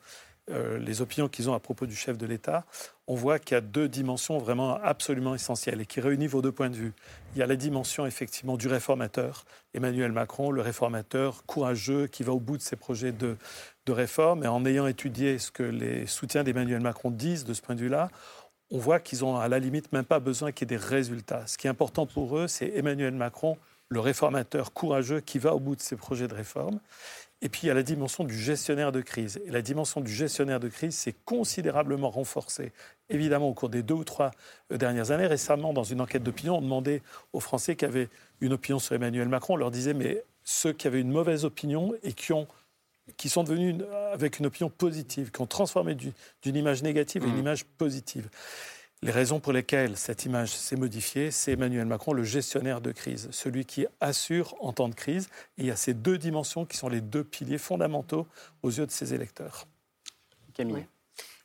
[0.51, 2.65] euh, les opinions qu'ils ont à propos du chef de l'État,
[3.07, 6.51] on voit qu'il y a deux dimensions vraiment absolument essentielles et qui réunissent vos deux
[6.51, 6.93] points de vue.
[7.36, 12.32] Il y a la dimension effectivement du réformateur, Emmanuel Macron, le réformateur courageux qui va
[12.32, 13.38] au bout de ses projets de,
[13.86, 14.43] de réforme.
[14.43, 17.82] Et en ayant étudié ce que les soutiens d'Emmanuel Macron disent de ce point de
[17.82, 18.09] vue-là,
[18.72, 21.45] on voit qu'ils ont à la limite même pas besoin qu'il y ait des résultats.
[21.47, 23.57] Ce qui est important pour eux, c'est Emmanuel Macron,
[23.89, 26.80] le réformateur courageux qui va au bout de ses projets de réforme.
[27.41, 29.39] Et puis il y a la dimension du gestionnaire de crise.
[29.45, 32.72] Et la dimension du gestionnaire de crise s'est considérablement renforcée,
[33.09, 34.32] évidemment, au cours des deux ou trois
[34.72, 35.28] euh, dernières années.
[35.28, 37.03] Récemment, dans une enquête d'opinion, on demandait
[37.34, 38.09] aux Français qui avaient
[38.41, 41.93] une opinion sur Emmanuel Macron, on leur disait, mais ceux qui avaient une mauvaise opinion
[42.03, 42.47] et qui ont
[43.18, 43.84] qui sont devenus
[44.14, 47.39] avec une opinion positive, qui ont transformé d'une image négative en une mmh.
[47.39, 48.30] image positive.
[49.01, 53.28] Les raisons pour lesquelles cette image s'est modifiée, c'est Emmanuel Macron, le gestionnaire de crise,
[53.32, 55.28] celui qui assure en temps de crise.
[55.58, 58.26] Et il y a ces deux dimensions qui sont les deux piliers fondamentaux
[58.64, 59.68] aux yeux de ses électeurs.
[60.53, 60.88] Camille.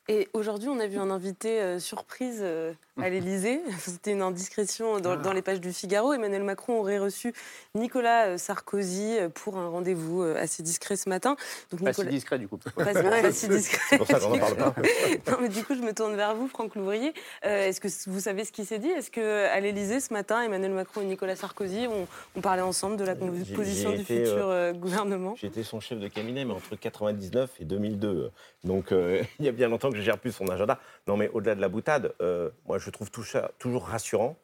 [0.08, 2.72] Et aujourd'hui, on a vu un invité euh, surprise euh,
[3.02, 3.60] à l'Élysée.
[3.78, 6.12] C'était une indiscrétion dans, dans, les pages du Figaro.
[6.12, 7.32] Emmanuel Macron aurait reçu
[7.74, 11.36] Nicolas euh, Sarkozy pour un rendez-vous assez discret ce matin.
[11.70, 12.58] Donc, pas si discret, du coup.
[12.58, 13.80] Pas, pas si discret.
[13.90, 14.74] C'est pour ça qu'on en parle pas.
[15.30, 17.12] non, mais du coup, je me tourne vers vous, Franck Louvrier.
[17.42, 18.88] Est-ce que vous savez ce qui s'est dit?
[18.90, 23.14] Est-ce qu'à l'Élysée, ce matin, Emmanuel Macron et Nicolas Sarkozy ont, parlé ensemble de la
[23.14, 25.34] composition du été, futur gouvernement?
[25.36, 28.30] J'étais son chef de cabinet, mais entre 99 et 2002.
[28.64, 30.78] Donc, il y a bien longtemps que je gère plus son agenda.
[31.06, 34.36] Non, mais au-delà de la boutade, euh, moi, je trouve tout ça toujours rassurant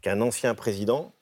[0.00, 1.12] qu'un ancien président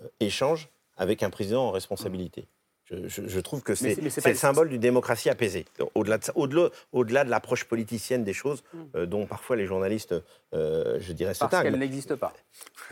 [0.00, 2.48] euh, échange avec un président en responsabilité.
[2.84, 5.64] Je, je, je trouve que c'est le symbole d'une démocratie apaisée.
[5.94, 8.78] Au-delà de, au -delà, au -delà de l'approche politicienne des choses, mm.
[8.96, 10.14] euh, dont parfois les journalistes,
[10.52, 12.34] euh, je dirais, Parce qu'elle n'existe pas.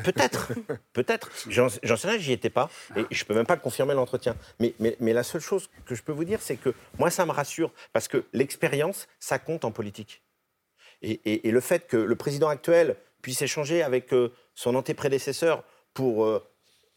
[0.03, 0.53] Peut-être,
[0.95, 1.31] peut-être.
[1.49, 2.71] J'en sais rien, j'y étais pas.
[2.97, 4.35] Et je peux même pas confirmer l'entretien.
[4.61, 7.27] Mais, mais, mais, la seule chose que je peux vous dire, c'est que moi, ça
[7.27, 7.71] me rassure.
[7.93, 10.23] Parce que l'expérience, ça compte en politique.
[11.03, 15.65] Et, et, et, le fait que le président actuel puisse échanger avec euh, son antéprédécesseur
[15.95, 16.45] pour euh,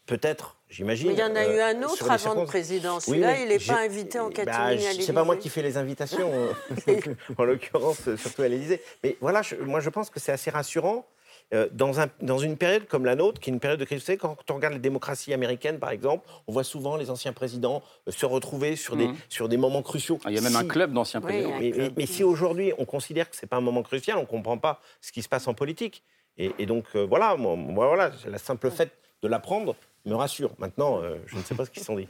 [0.06, 1.12] peut-être, j'imagine.
[1.12, 3.00] Il y en a eu un autre avant le président.
[3.00, 5.02] Celui-là, oui, il n'est pas invité en catimini bah, à l'Élysée.
[5.02, 6.30] C'est pas moi qui fais les invitations,
[7.38, 8.82] en l'occurrence, surtout à l'Élysée.
[9.02, 11.06] Mais voilà, je, moi je pense que c'est assez rassurant.
[11.54, 14.00] Euh, dans, un, dans, une période comme la nôtre, qui est une période de crise,
[14.00, 17.32] vous savez, quand on regarde les démocraties américaines, par exemple, on voit souvent les anciens
[17.32, 19.16] présidents euh, se retrouver sur, des, mmh.
[19.28, 20.18] sur des moments cruciaux.
[20.24, 21.52] Ah, il y a même si, un club d'anciens présidents.
[21.60, 24.18] Oui, mais, mais, mais, si aujourd'hui on considère que ce n'est pas un moment crucial,
[24.18, 26.02] on ne comprend pas ce qui se passe en politique.
[26.36, 28.90] Et, et donc euh, voilà, moi, moi, voilà, la simple fait
[29.22, 30.50] de l'apprendre me rassure.
[30.58, 32.08] Maintenant, euh, je ne sais pas ce qu'ils se sont dit.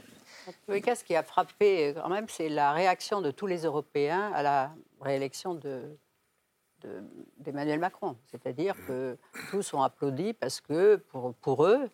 [0.67, 4.31] Les cas, ce qui a frappé quand même, c'est la réaction de tous les Européens
[4.33, 5.83] à la réélection de,
[7.37, 8.15] d'Emmanuel Macron.
[8.25, 9.17] C'est-à-dire que
[9.51, 11.89] tous ont applaudi parce que pour, pour eux,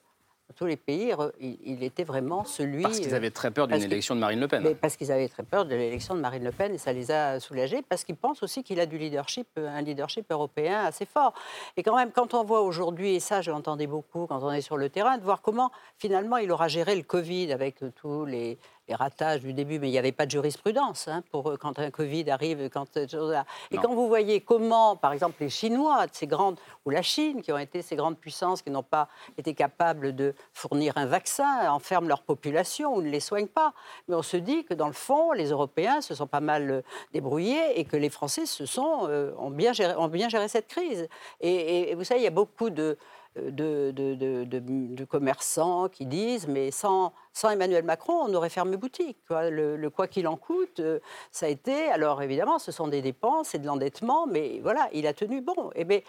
[0.55, 2.83] tous les pays, il, était vraiment celui.
[2.83, 4.61] Parce qu'ils avaient très peur d'une élection de Marine Le Pen.
[4.63, 7.11] Mais parce qu'ils avaient très peur de l'élection de Marine Le Pen et ça les
[7.11, 11.33] a soulagés parce qu'ils pensent aussi qu'il a du leadership, un leadership européen assez fort.
[11.77, 14.61] Et quand même, quand on voit aujourd'hui, et ça je l'entendais beaucoup quand on est
[14.61, 18.57] sur le terrain, de voir comment finalement il aura géré le Covid avec tous les,
[18.87, 21.89] les ratages du début, mais il n'y avait pas de jurisprudence hein, pour quand un
[21.89, 22.69] Covid arrive.
[22.69, 27.41] Quand, et quand vous voyez comment, par exemple, les Chinois, ces grandes, ou la Chine,
[27.41, 29.07] qui ont été ces grandes puissances qui n'ont pas
[29.37, 33.73] été capables de fournir un vaccin, enferment leur population ou ne les soignent pas.
[34.07, 37.79] Mais on se dit que dans le fond, les Européens se sont pas mal débrouillés
[37.79, 41.07] et que les Français se sont, euh, ont, bien géré, ont bien géré cette crise.
[41.39, 42.97] Et, et, et vous savez, il y a beaucoup de
[43.35, 48.77] de, de, de, de, commerçants qui disent mais sans, sans Emmanuel Macron, on aurait fermé
[48.77, 49.17] boutique.
[49.27, 49.49] Quoi.
[49.49, 50.99] Le, le, quoi qu'il en coûte, euh,
[51.31, 51.89] ça a été.
[51.89, 55.71] Alors évidemment, ce sont des dépenses et de l'endettement, mais voilà, il a tenu bon.
[55.75, 55.99] Et bien,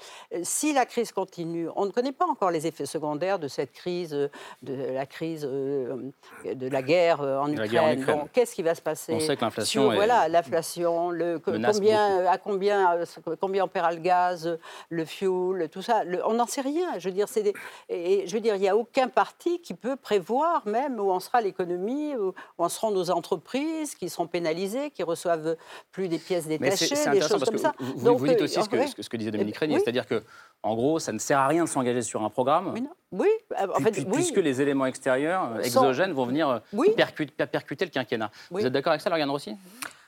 [0.42, 4.10] si la crise continue, on ne connaît pas encore les effets secondaires de cette crise,
[4.10, 6.10] de la crise euh,
[6.44, 7.70] de la guerre en Ukraine.
[7.70, 8.18] Guerre en Ukraine.
[8.18, 9.92] Bon, Qu'est-ce qui va se passer On sait que l'inflation.
[9.92, 12.98] Voilà, l'inflation, le, combien, à combien,
[13.40, 14.58] combien on paiera le gaz,
[14.90, 16.04] le fuel, tout ça.
[16.04, 16.98] Le, on n'en sait rien.
[16.98, 17.54] Je veux dire, des,
[17.88, 21.20] et, je veux dire, il n'y a aucun parti qui peut prévoir même où en
[21.20, 25.56] sera l'économie, où, en seront nos entreprises qui seront pénalisées, qui reçoivent
[25.92, 27.74] plus des pièces détachées, des choses comme ça.
[27.78, 29.82] Vous, Donc, vous dites aussi euh, ce, que, ce, que, disait Dominique Régnier, oui.
[29.82, 30.22] c'est-à-dire que
[30.62, 32.72] en gros, ça ne sert à rien de s'engager sur un programme.
[32.72, 33.28] Oui, oui.
[33.58, 34.06] en fait, oui.
[34.12, 36.88] puisque les éléments extérieurs, exogènes, vont venir oui.
[36.96, 38.30] percuter, percuter, le quinquennat.
[38.50, 39.56] Vous êtes d'accord avec ça, Lauriane Rossi?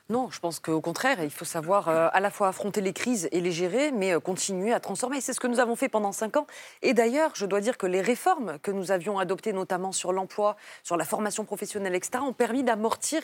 [0.09, 3.29] Non, je pense qu'au contraire, il faut savoir euh, à la fois affronter les crises
[3.33, 5.21] et les gérer, mais euh, continuer à transformer.
[5.21, 6.47] C'est ce que nous avons fait pendant cinq ans.
[6.83, 10.57] Et d'ailleurs, je dois dire que les réformes que nous avions adoptées, notamment sur l'emploi,
[10.85, 13.21] sur la formation professionnelle, etc., ont permis d'amortir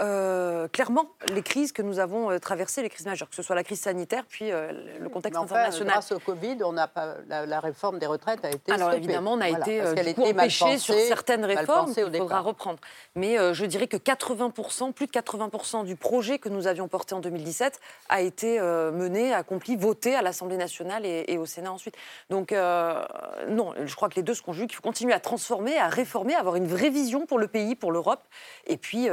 [0.00, 3.54] euh, clairement les crises que nous avons euh, traversées, les crises majeures, que ce soit
[3.54, 5.92] la crise sanitaire, puis euh, le contexte enfin, international.
[5.94, 9.04] Grâce au Covid, on a pas, la, la, réforme des retraites a été Alors stoppée.
[9.04, 12.78] évidemment, on a voilà, été empêché sur certaines réformes qu'il faudra reprendre.
[13.14, 17.14] Mais euh, je dirais que 80%, plus de 80% du projet que nous avions porté
[17.14, 21.96] en 2017 a été mené, accompli, voté à l'Assemblée nationale et, et, au Sénat ensuite.
[22.30, 24.70] Donc non, je crois que les deux se conjuguent.
[24.70, 27.74] Il faut continuer à transformer, à réformer, à avoir une vraie vision pour le pays,
[27.74, 28.22] pour l'Europe.
[28.66, 29.08] Et puis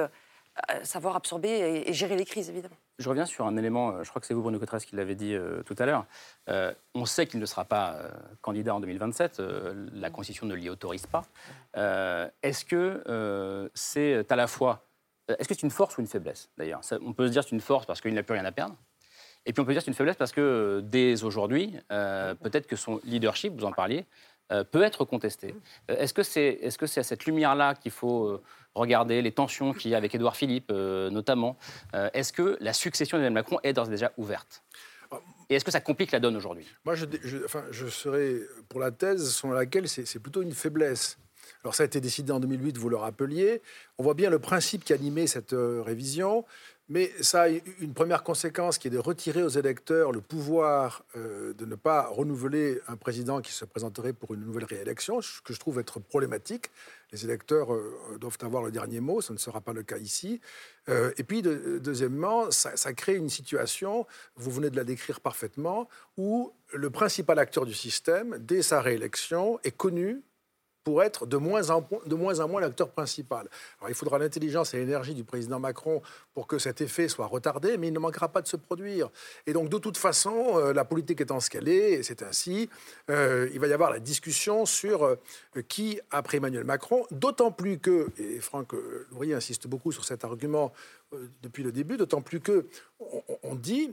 [0.83, 2.75] savoir absorber et, gérer les crises, évidemment.
[2.97, 5.33] Je reviens sur un élément, je crois que c'est vous, Bruno Cotres, qui l'avez dit
[5.33, 6.05] euh, tout à l'heure.
[6.49, 8.09] Euh, on sait qu'il ne sera pas euh,
[8.41, 9.41] candidat en 2027,
[9.93, 11.23] la Constitution ne l'y autorise pas.
[12.41, 14.85] Est-ce que c'est à la fois.
[15.27, 16.81] Est-ce que c'est une force ou une faiblesse, d'ailleurs?
[17.05, 18.75] On peut se dire que c'est une force parce qu'il n'a plus rien à perdre.
[19.45, 22.75] Et puis on peut dire que c'est une faiblesse parce que dès aujourd'hui, peut-être que
[22.75, 24.05] son leadership, vous en parliez,
[24.71, 25.55] peut être contesté.
[25.87, 28.41] Est-ce que c'est est -ce c'est à cette lumière-là qu'il faut
[28.75, 31.57] regarder les tensions qu'il y a avec Édouard Philippe, euh, notamment.
[31.93, 34.63] Euh, Est-ce que la succession d'Emmanuel Macron est d'ores et déjà ouverte?
[35.49, 36.67] Et est-ce que ça complique la donne aujourd'hui?
[36.85, 37.05] Moi, je,
[37.43, 38.35] enfin, je serais
[38.67, 41.17] pour la thèse selon laquelle c'est plutôt une faiblesse.
[41.63, 43.63] Alors ça a été décidé en 2008, vous le rappeliez.
[43.97, 46.45] On voit bien le principe qui animait cette euh, révision.
[46.91, 51.53] Mais ça a une première conséquence qui est de retirer aux électeurs le pouvoir euh,
[51.53, 55.53] de ne pas renouveler un président qui se présenterait pour une nouvelle réélection, ce que
[55.53, 56.71] je trouve être problématique.
[57.11, 60.41] Les électeurs euh, doivent avoir le dernier mot, ce ne sera pas le cas ici.
[60.89, 65.87] Euh, et puis, deuxièmement, ça, ça, crée une situation, vous venez de la décrire parfaitement,
[66.17, 70.23] où le principal acteur du système, dès sa réélection, est connu
[70.83, 71.87] pour être de moins en,
[72.47, 73.47] moins, l'acteur principal.
[73.79, 76.01] Alors, il faudra l'intelligence et l'énergie du président Macron
[76.33, 79.09] pour que cet effet soit retardé, mais il ne manquera pas de se produire.
[79.45, 82.69] Et donc, de toute façon, euh, la politique étant ce qu'elle est, et c'est ainsi,
[83.09, 85.15] euh, il va y avoir la discussion sur euh,
[85.67, 88.73] qui après Emmanuel Macron, d'autant plus que, et Franck
[89.33, 90.73] insiste beaucoup sur cet argument
[91.41, 92.67] depuis le début, d'autant plus que
[93.43, 93.91] on, dit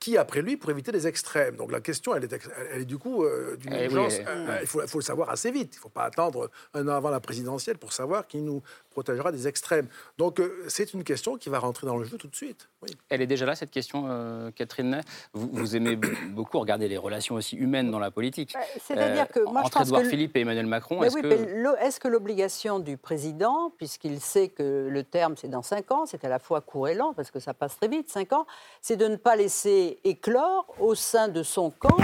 [0.00, 1.56] qui après lui pour éviter les extrêmes.
[1.56, 3.24] Donc la question, elle est, elle est du coup
[3.58, 4.18] d'une eh urgence.
[4.60, 5.74] il, faut, il, faut, le savoir assez vite.
[5.74, 9.32] Il ne faut pas attendre un an avant la présidentielle pour savoir qui nous protégera
[9.32, 9.86] des extrêmes.
[10.18, 12.68] Donc euh, c'est une question qui va rentrer dans le jeu tout de suite.
[13.08, 15.00] Elle est déjà là, cette question, euh, Catherine
[15.32, 15.96] vous, vous, aimez
[16.30, 18.52] beaucoup regarder les relations aussi humaines dans la politique.
[18.54, 21.86] Bah, c'est-à-dire que moi, entre Edouard Philippe et Emmanuel Macron, est-ce que...
[21.86, 26.24] est que l'obligation du président, puisqu'il sait que le terme c'est dans 5 ans, c'est
[26.24, 28.46] à la fois court et lent, parce que ça passe très vite, 5 ans,
[28.80, 31.98] c'est de ne pas laisser éclore au sein de son camp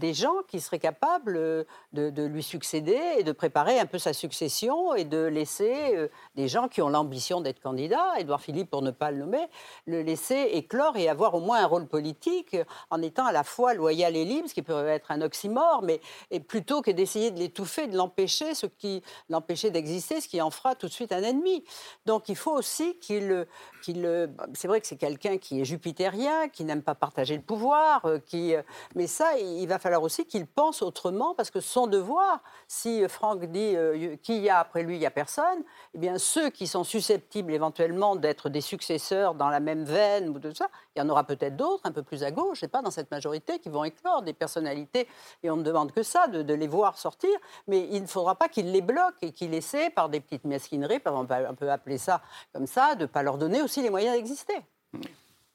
[0.00, 4.12] des gens qui seraient capables euh, de, lui succéder et de préparer un peu sa
[4.12, 8.82] succession et de laisser euh, des gens qui ont l'ambition d'être candidats, Édouard Philippe pour
[8.82, 9.46] ne pas le nommer,
[9.86, 12.56] le laisser éclore et avoir au moins un rôle politique
[12.88, 16.00] en étant à la fois loyal et libre, ce qui peut être un oxymore, mais
[16.30, 20.50] et plutôt que d'essayer de l'étouffer, de l'empêcher, ce qui l'empêcher d'exister, ce qui en
[20.50, 21.62] fera tout de suite un ennemi.
[22.06, 23.46] Donc il faut aussi qu'il
[23.82, 28.06] qu'il c'est vrai que c'est quelqu'un qui est jupitérien, qui n'aime pas partager le pouvoir,
[28.06, 28.54] euh, qui
[28.94, 33.44] mais ça il va falloir aussi qu'il pense autrement, parce que son devoir, si Franck
[33.46, 35.64] dit euh, qui y a après lui, il n'y a personne,
[35.94, 40.38] eh bien ceux qui sont susceptibles éventuellement d'être des successeurs dans la même veine ou
[40.38, 42.82] tout ça, il y en aura peut-être d'autres un peu plus à gauche, et pas
[42.82, 45.08] dans cette majorité, qui vont éclore des personnalités,
[45.42, 47.30] et on ne demande que ça, de, les voir sortir,
[47.66, 51.00] mais il ne faudra pas qu'il les bloque et qu'il essaie, par des petites mesquineries,
[51.06, 52.22] on peut appeler ça
[52.52, 54.60] comme ça, de ne pas leur donner aussi les moyens d'exister.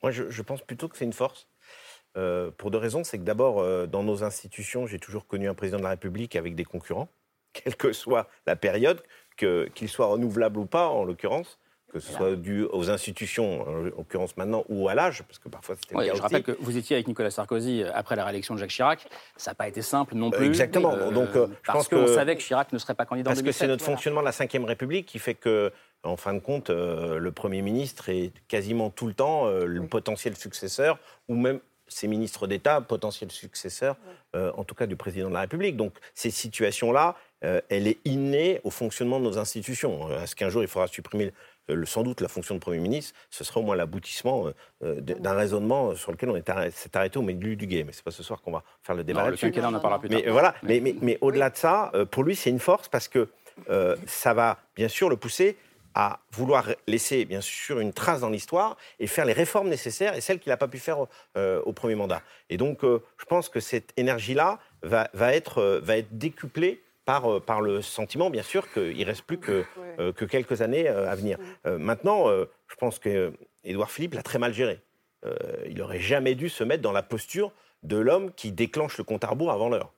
[0.01, 1.47] Moi, je pense plutôt que c'est une force.
[2.17, 3.03] Euh, pour deux raisons.
[3.03, 6.35] C'est que d'abord, euh, dans nos institutions, j'ai toujours connu un président de la République
[6.35, 7.09] avec des concurrents,
[7.53, 9.03] quelle que soit la période,
[9.37, 11.59] qu'il soit renouvelable ou pas, en l'occurrence
[11.95, 15.77] que ce soit dû aux institutions, en l'occurrence maintenant, ou à l'âge, parce que parfois
[15.79, 18.71] c'était Je rappelle que vous étiez avec Nicolas Sarkozy euh, après la réélection de Jacques
[18.71, 19.07] Chirac.
[19.37, 20.45] Ça n'a pas été simple non plus.
[20.45, 20.93] exactement.
[21.11, 23.45] Donc, je parce qu'on savait que Chirac ne serait pas candidat parce en 2007.
[23.45, 25.71] Parce que c'est notre fonctionnement de la Ve République qui fait que,
[26.03, 30.99] en fin de compte, le Premier ministre est quasiment tout le temps le potentiel successeur,
[31.29, 33.95] ou même ces ministres d'État, potentiels successeurs,
[34.35, 35.77] euh, en tout cas du président de la République.
[35.77, 40.09] Donc ces situations-là, euh, elle est innée au fonctionnement de nos institutions.
[40.09, 41.31] Euh, est-ce qu'un jour il faudra supprimer
[41.67, 45.95] le, sans doute la fonction de Premier ministre Ce sera au moins l'aboutissement d'un raisonnement
[45.95, 47.87] sur lequel on s'est arrêté au milieu du game.
[47.87, 49.31] Mais c'est pas ce soir qu'on va faire le débat.
[49.31, 50.21] le quinquennat, on en parlera plus tard.
[50.23, 53.29] Mais, voilà, mais, mais, mais au-delà de ça, pour lui, c'est une force parce que
[54.05, 55.57] ça va bien sûr le pousser
[55.95, 60.21] à vouloir laisser, bien sûr, une trace dans l'histoire et faire les réformes nécessaires et
[60.21, 61.05] celles qu'il n'a pas pu faire
[61.37, 62.21] euh, au premier mandat.
[62.49, 66.83] Et donc, euh, je pense que cette énergie-là va, va, être, euh, va être décuplée
[67.05, 69.63] par, par le sentiment, bien sûr, qu'il ne reste plus que,
[70.15, 71.37] que quelques années à venir.
[71.63, 74.79] maintenant, je pense qu'Édouard Philippe l'a très mal géré.
[75.67, 77.51] il n'aurait jamais dû se mettre dans la posture
[77.83, 79.93] de l'homme qui déclenche le compte à rebours avant l'heure.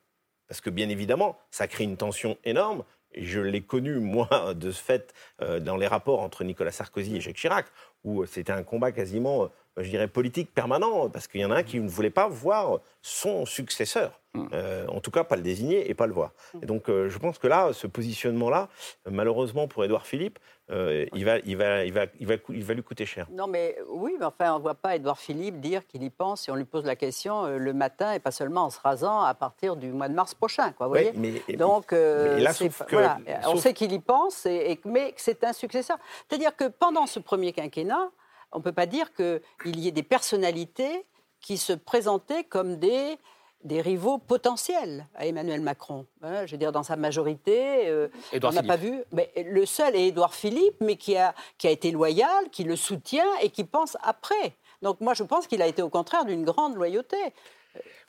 [0.50, 2.84] Parce que, bien évidemment, ça crée une tension énorme
[3.24, 7.22] je l'ai connu, moi, de ce fait, euh, dans les rapports entre Nicolas Sarkozy et
[7.22, 7.68] Jacques Chirac,
[8.04, 9.48] où c'était un combat quasiment, euh,
[9.78, 12.80] je dirais, politique permanent, parce qu'il y en a un qui ne voulait pas voir
[13.02, 14.20] son successeur.
[14.34, 14.48] Mm.
[14.54, 16.32] Euh, en tout cas, pas le désigner et pas le voir.
[16.54, 16.60] Mm.
[16.64, 18.70] Et donc, je pense que là, ce positionnement-là,
[19.10, 22.84] malheureusement pour Édouard Philippe, il, va, il, va, il, va, il, va, il va lui
[22.84, 23.28] coûter cher.
[23.32, 26.42] Non, mais oui, mais enfin, on ne voit pas Édouard Philippe dire qu'il y pense
[26.42, 29.34] si on lui pose la question le matin et pas seulement en se rasant à
[29.34, 30.74] partir du mois de mars prochain.
[30.74, 35.54] Quoi, vous voyez mais, Donc, on sait qu'il y pense, et, mais que c'est un
[35.54, 35.98] successeur.
[36.28, 38.10] C'est-à-dire que pendant ce premier quinquennat,
[38.52, 41.06] on ne peut pas dire qu'il y ait des personnalités
[41.42, 43.18] qui se présentaient comme des,
[43.64, 46.06] des rivaux potentiels à Emmanuel Macron.
[46.22, 48.08] Hein, je veux dire, dans sa majorité, euh,
[48.42, 49.04] on n'a pas vu.
[49.12, 52.76] Mais le seul est Édouard Philippe, mais qui a, qui a été loyal, qui le
[52.76, 54.56] soutient et qui pense après.
[54.82, 57.18] Donc moi, je pense qu'il a été au contraire d'une grande loyauté.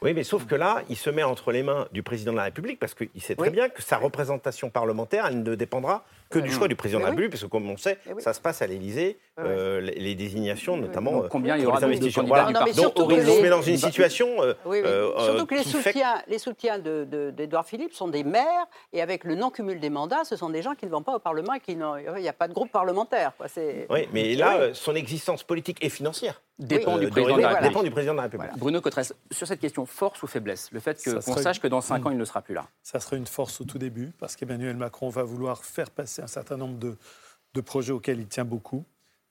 [0.00, 2.44] Oui, mais sauf que là, il se met entre les mains du président de la
[2.44, 6.50] République parce qu'il sait très bien que sa représentation parlementaire, elle ne dépendra que du
[6.50, 8.66] choix du président de la République, parce que comme on sait, ça se passe à
[8.66, 11.12] l'Élysée, euh, les, désignations notamment.
[11.12, 12.52] Donc, combien il y aura de candidats voilà.
[12.72, 14.28] Donc on se met dans une situation.
[14.36, 19.80] surtout que les soutiens, les soutiens d'Edouard Philippe sont des maires, et avec le non-cumul
[19.80, 22.20] des mandats, ce sont des gens qui ne vont pas au Parlement et qui il
[22.20, 23.32] n'y a pas de groupe parlementaire.
[23.36, 23.46] Quoi.
[23.90, 27.90] Oui, mais là, son existence politique et financière dépend, du, président de la dépend du
[27.90, 28.50] président de la République.
[28.56, 32.06] Bruno Cotresse, sur cette question, force ou faiblesse Le fait qu'on sache que dans 5
[32.06, 32.68] ans, il ne sera plus là.
[32.82, 36.26] Ça serait une force au tout début, parce qu'Emmanuel Macron va vouloir faire passer un
[36.26, 36.96] certain nombre de,
[37.54, 38.84] de projets auxquels il tient beaucoup.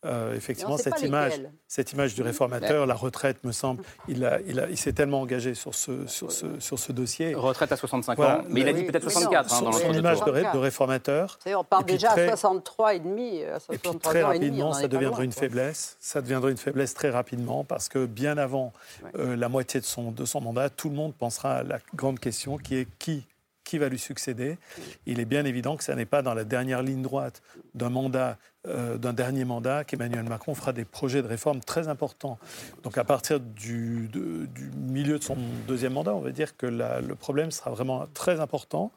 [0.07, 4.59] Euh, effectivement, cette image, cette image du réformateur, la retraite, me semble, il, a, il,
[4.59, 7.35] a, il s'est tellement engagé sur ce, sur ce, sur ce dossier.
[7.35, 9.53] Retraite à 65 ans, mais il a dit peut-être 64.
[9.53, 11.39] Hein, dans son image de, de, réformateur.
[11.45, 13.39] on part déjà à 63 et demi.
[13.39, 15.97] et puis très rapidement, ça deviendrait une faiblesse.
[15.99, 18.73] Ça deviendrait une faiblesse très rapidement parce que bien avant
[19.15, 22.19] euh, la moitié de son, de son mandat, tout le monde pensera à la grande
[22.19, 23.25] question qui est qui
[23.67, 24.57] qui va lui succéder.
[25.05, 27.41] Il est bien évident que ce n'est pas dans la dernière ligne droite
[27.75, 32.39] d'un mandat, euh, d'un dernier mandat, qu'Emmanuel Macron fera des projets de réforme très importants.
[32.83, 35.35] Donc à partir du, du milieu de son
[35.67, 38.89] deuxième mandat, on va dire que le problème sera vraiment très important.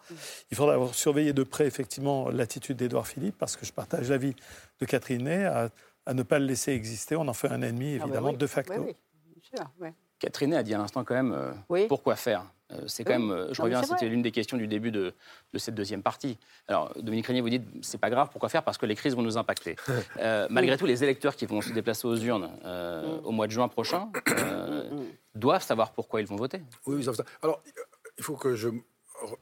[0.52, 4.36] Il faudra surveiller de près effectivement l'attitude d'Édouard Philippe, parce que je partage l'avis
[4.80, 7.16] de Catherine Ney à, ne pas le laisser exister.
[7.16, 8.84] On en fait un ennemi, ah, évidemment, de facto.
[8.86, 8.96] Oui,
[9.80, 9.88] oui.
[10.20, 12.44] Catherine a dit à l'instant quand même euh, pourquoi faire?
[12.72, 15.12] Euh, c'est quand même, euh, je reviens, c'était l'une des questions du début de,
[15.56, 16.38] cette deuxième partie.
[16.68, 18.62] Alors, Dominique Régnier, vous dites, c'est pas grave, pourquoi faire?
[18.62, 19.74] Parce que les crises vont nous impacter.
[20.50, 23.24] malgré tout, les électeurs qui vont se déplacer aux urnes mm.
[23.24, 26.62] au mois de juin prochain mm, mm, doivent savoir pourquoi ils vont voter.
[26.86, 27.62] Oui, oui, Alors,
[28.18, 28.68] il faut que je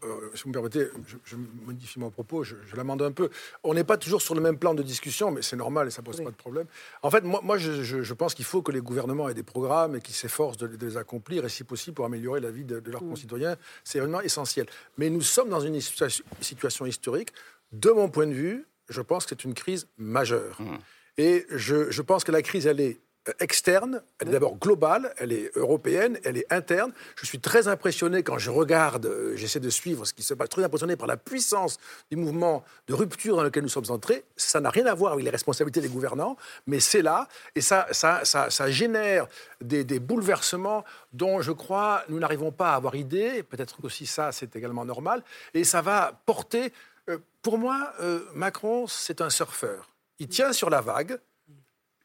[0.04, 0.88] euh, si vous me permettez,
[1.24, 3.30] je, modifie mon propos, je, l'amende un peu.
[3.64, 6.02] On n'est pas toujours sur le même plan de discussion, mais c'est normal et ça
[6.02, 6.66] ne pose pas de problème.
[7.02, 10.00] En fait, moi, moi je, pense qu'il faut que les gouvernements aient des programmes et
[10.00, 13.56] qu'ils s'efforcent de, les accomplir, et si possible pour améliorer la vie de, leurs concitoyens.
[13.84, 14.66] C'est vraiment essentiel.
[14.96, 17.32] Mais nous sommes dans une situation historique.
[17.72, 20.60] De mon point de vue, je pense que c'est une crise majeure.
[20.60, 20.76] Mm.
[21.18, 23.00] Et je, je pense que la crise, elle est
[23.40, 26.92] externe, elle est d'abord globale, elle est européenne, elle est interne.
[27.16, 30.48] Je suis très impressionné quand je regarde, euh, j'essaie de suivre ce qui se passe,
[30.48, 31.78] très impressionné par la puissance
[32.10, 34.24] du mouvement de rupture dans lequel nous sommes entrés.
[34.36, 37.86] Ça n'a rien à voir avec les responsabilités des gouvernants, mais c'est là, et ça,
[37.92, 39.26] ça, ça, génère
[39.60, 43.42] des, bouleversements dont je crois nous n'arrivons pas à avoir idée.
[43.42, 45.22] Peut-être aussi ça, c'est également normal.
[45.54, 46.72] Et ça va porter.
[47.08, 49.88] Euh, pour moi, euh, Macron, c'est un surfeur.
[50.18, 51.18] Il tient sur la vague,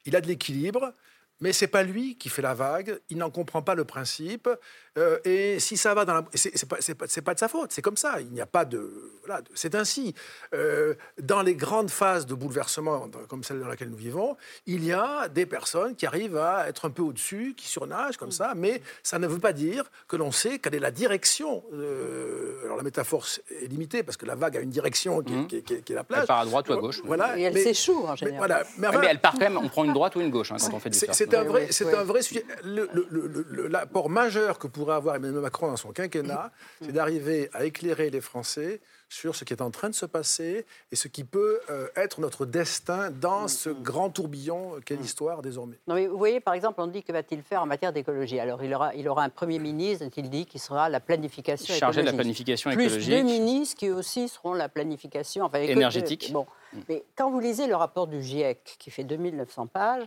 [0.04, 0.92] il a de l'équilibre,
[1.40, 4.48] mais c'est pas lui qui fait la vague, il n'en comprend pas le principe,
[4.96, 6.24] euh, et si ça va dans la...
[6.34, 9.10] C'est pas, pas, pas, de sa faute, c'est comme ça, il n'y a pas de...
[9.26, 10.14] Voilà, c'est ainsi.
[10.54, 14.36] Euh, dans les grandes phases de bouleversement, comme celle dans laquelle nous vivons,
[14.66, 18.30] il y a des personnes qui arrivent à être un peu au-dessus, qui surnagent comme
[18.30, 21.64] ça, mais ça ne veut pas dire que l'on sait quelle est la direction.
[21.72, 25.62] Euh, alors la métaphore est limitée, parce que la vague a une direction qui, est,
[25.62, 26.22] qui, est, la plage.
[26.22, 27.00] Elle part à droite ou à gauche.
[27.04, 28.64] Voilà, et elle s'échoue en général.
[28.78, 30.56] Mais, voilà, mais, elle part quand même, on prend une droite ou une gauche hein,
[30.60, 31.12] quand on fait du surf.
[31.12, 32.44] C'est un, vrai, un vrai sujet.
[32.64, 38.80] L'apport majeur que avoir Emmanuel Macron dans son quinquennat, c'est d'arriver à éclairer les Français
[39.08, 42.20] sur ce qui est en train de se passer et ce qui peut euh, être
[42.20, 45.78] notre destin dans ce grand tourbillon qu'est l'histoire désormais.
[45.86, 48.40] Non, mais vous voyez, par exemple, on dit que va-t-il faire en matière d'écologie?
[48.40, 52.00] Alors, il aura, il aura un Premier ministre, il dit, qui sera la planification Chargé
[52.00, 52.98] de la planification écologique.
[53.02, 55.44] Plus deux ministres qui aussi seront la planification...
[55.44, 56.32] Enfin, énergétique.
[56.32, 56.46] bon.
[56.72, 56.78] Mm.
[56.88, 60.04] Mais quand vous lisez le rapport du GIEC, qui fait 2900 pages,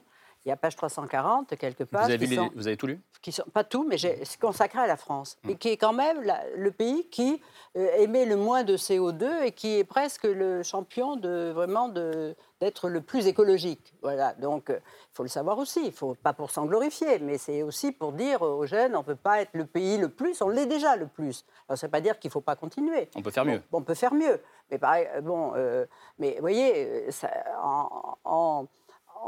[0.48, 2.06] il y a page 340, quelques pages.
[2.06, 3.02] Vous avez, vous avez tout lu?
[3.22, 5.38] qui sont, Pas tout, mais c'est consacré à la France.
[5.50, 6.24] Et qui est quand même
[6.56, 7.42] le pays qui
[7.76, 12.88] euh, émet le moins de CO2 et qui est presque le champion de vraiment d'être
[12.88, 13.94] le plus écologique.
[14.02, 14.36] Voilà.
[14.36, 15.82] Donc, euh, il faut le savoir aussi.
[15.84, 19.04] Il faut pas pour s'en glorifier, mais c'est aussi pour dire aux jeunes, on ne
[19.04, 20.42] peut pas être le pays le plus.
[20.42, 21.44] On l'est déjà le plus.
[21.68, 23.10] Alors, ça ne veut pas dire qu'il ne faut pas continuer.
[23.16, 23.62] On peut faire mieux.
[23.74, 24.40] on peut faire mieux.
[24.72, 25.86] Mais pareil, bon, euh,
[26.20, 27.30] mais vous voyez, ça,
[27.62, 28.68] en en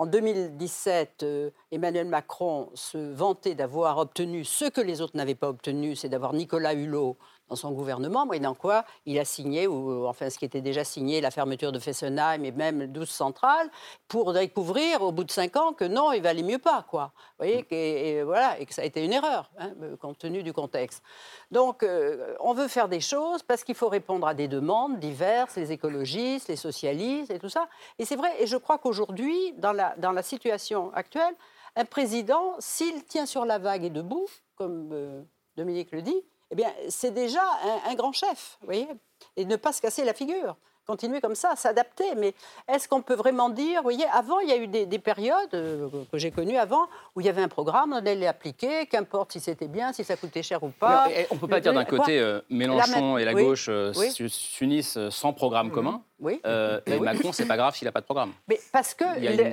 [0.06, 5.96] 2017, euh, Emmanuel Macron se vantait d'avoir obtenu ce que les autres n'avaient pas obtenu,
[5.96, 7.18] c'est d'avoir Nicolas Hulot
[7.50, 11.22] dans son gouvernement, moyennant quoi il a signé, ou enfin ce qui était déjà signé,
[11.22, 13.70] la fermeture de Fessenheim et même 12 centrales,
[14.08, 17.12] pour découvrir au bout de 5 ans que non, il valait mieux pas, quoi.
[17.38, 20.54] Vous voyez, et, voilà, et que ça a été une erreur, hein, compte tenu du
[20.54, 21.04] contexte.
[21.52, 25.56] Donc, euh, on veut faire des choses parce qu'il faut répondre à des demandes diverses,
[25.56, 27.68] les écologistes, les socialistes et tout ça.
[27.98, 31.34] Et c'est vrai, et je crois qu'aujourd'hui, dans la, dans la situation actuelle,
[31.76, 35.22] un président, s'il tient sur la vague et debout, comme euh,
[35.56, 36.22] Dominique le dit,
[36.52, 37.44] eh bien, c'est déjà
[37.86, 38.88] un, grand chef, vous voyez,
[39.36, 40.58] et ne pas se casser la figure.
[40.90, 42.16] Continuer comme ça, s'adapter.
[42.18, 42.34] Mais
[42.68, 45.88] est-ce qu'on peut vraiment dire, vous voyez, avant, il y a eu des, périodes euh,
[46.12, 49.40] que j'ai connues avant, où il y avait un programme, on allait l'appliquer, qu'importe si
[49.40, 51.08] c'était bien, si ça coûtait cher ou pas.
[51.30, 55.32] on ne peut pas dire d'un côté, euh, Mélenchon et la gauche euh, s'unissent sans
[55.32, 55.74] programme mhm.
[55.74, 56.02] commun.
[56.22, 56.42] Oui.
[56.46, 58.34] Euh, mais Macron, c'est pas grave s'il n'a pas de programme.
[58.48, 59.06] Mais parce que,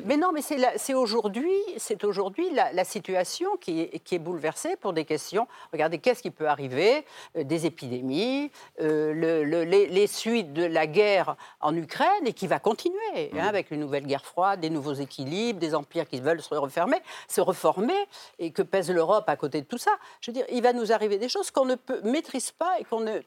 [0.05, 4.93] mais non, mais c'est aujourd'hui, c'est aujourd'hui la, situation qui est, qui est, bouleversée pour
[4.93, 5.47] des questions.
[5.73, 7.05] Regardez, qu'est-ce qui peut arriver?
[7.35, 9.13] Des épidémies, euh,
[9.45, 11.26] le, les, suites de la guerre
[11.61, 15.59] en Ukraine et qui va continuer hein, avec une nouvelle guerre froide, des nouveaux équilibres,
[15.59, 16.99] des empires qui veulent se refermer,
[17.29, 17.95] se reformer
[18.39, 19.93] et que pèse l'Europe à côté de tout ça.
[20.21, 22.85] Je veux dire, il va nous arriver des choses qu'on ne peut, maîtrise pas et
[22.85, 23.21] qu'on ne,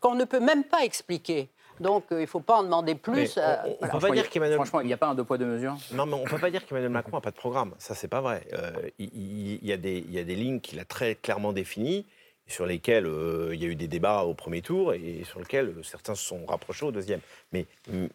[0.00, 1.50] qu'on ne peut même pas expliquer.
[1.80, 3.38] Donc euh, il ne faut pas en demander plus.
[3.80, 4.56] on, peut pas dire qu'Emmanuel...
[4.56, 5.76] Franchement, il n'y a pas un deux poids deux mesures.
[5.92, 7.74] Non, mais on ne peut pas dire qu'Emmanuel Macron n'a pas de programme.
[7.78, 8.46] Ça, c'est pas vrai.
[8.54, 12.06] Euh, il, y a des, il, y a des, lignes qu'il a très clairement définies,
[12.46, 15.74] sur lesquelles euh, il y a eu des débats au premier tour et sur lesquelles
[15.82, 17.20] certains se sont rapprochés au deuxième.
[17.52, 17.66] Mais,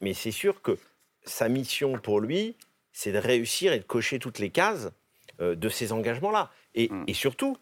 [0.01, 0.77] mais c'est sûr que
[1.25, 2.55] sa mission pour lui,
[2.93, 4.91] c'est de réussir et de cocher toutes les cases
[5.39, 6.51] de ces engagements-là.
[6.75, 7.03] Et, hmm.
[7.07, 7.57] et, surtout,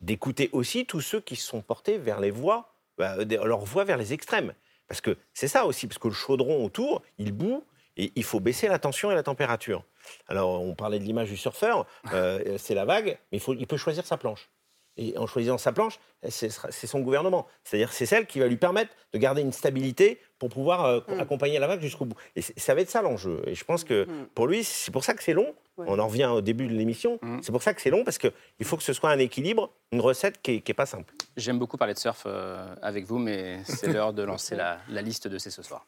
[0.00, 3.96] d'écouter aussi tous ceux qui se sont portés vers les voies, bah, leur voie vers
[3.96, 4.54] les extrêmes.
[4.88, 7.64] Parce que c'est ça aussi, parce que le chaudron autour, il bout,
[7.96, 9.84] et il faut baisser la tension et la température.
[10.28, 13.66] Alors, on parlait de l'image du surfeur, euh, c'est la vague, mais il, faut, il
[13.66, 14.48] peut choisir sa planche.
[14.96, 16.50] Et en choisissant sa planche, c'est
[16.86, 17.46] son gouvernement.
[17.64, 21.20] C'est-à-dire c'est celle qui va lui permettre de garder une stabilité pour pouvoir euh, mm.
[21.20, 22.16] accompagner la vague jusqu'au bout.
[22.34, 23.42] Et ça va être ça l'enjeu.
[23.46, 24.28] Et je pense que mm.
[24.34, 25.54] pour lui, c'est pour ça que c'est long.
[25.78, 27.18] On en revient au début de l'émission.
[27.22, 27.38] Mm.
[27.42, 28.32] C'est pour ça que c'est long, parce qu'il
[28.62, 31.12] faut que ce soit un équilibre, une recette qui n'est pas simple.
[31.36, 35.02] J'aime beaucoup parler de surf euh, avec vous, mais c'est l'heure de lancer la, la
[35.02, 35.86] liste de ces ce soir.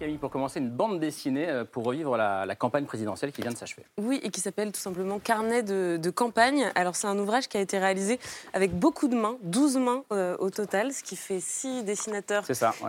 [0.00, 3.56] Camille, pour commencer, une bande dessinée euh, pour revivre la, campagne présidentielle qui vient de
[3.56, 3.84] s'achever.
[3.98, 6.72] Oui, et qui s'appelle tout simplement Carnet de, campagne.
[6.74, 8.18] Alors, c'est un ouvrage qui a été réalisé
[8.54, 12.44] avec beaucoup de mains, 12 mains euh, au total, ce qui fait 6 dessinateurs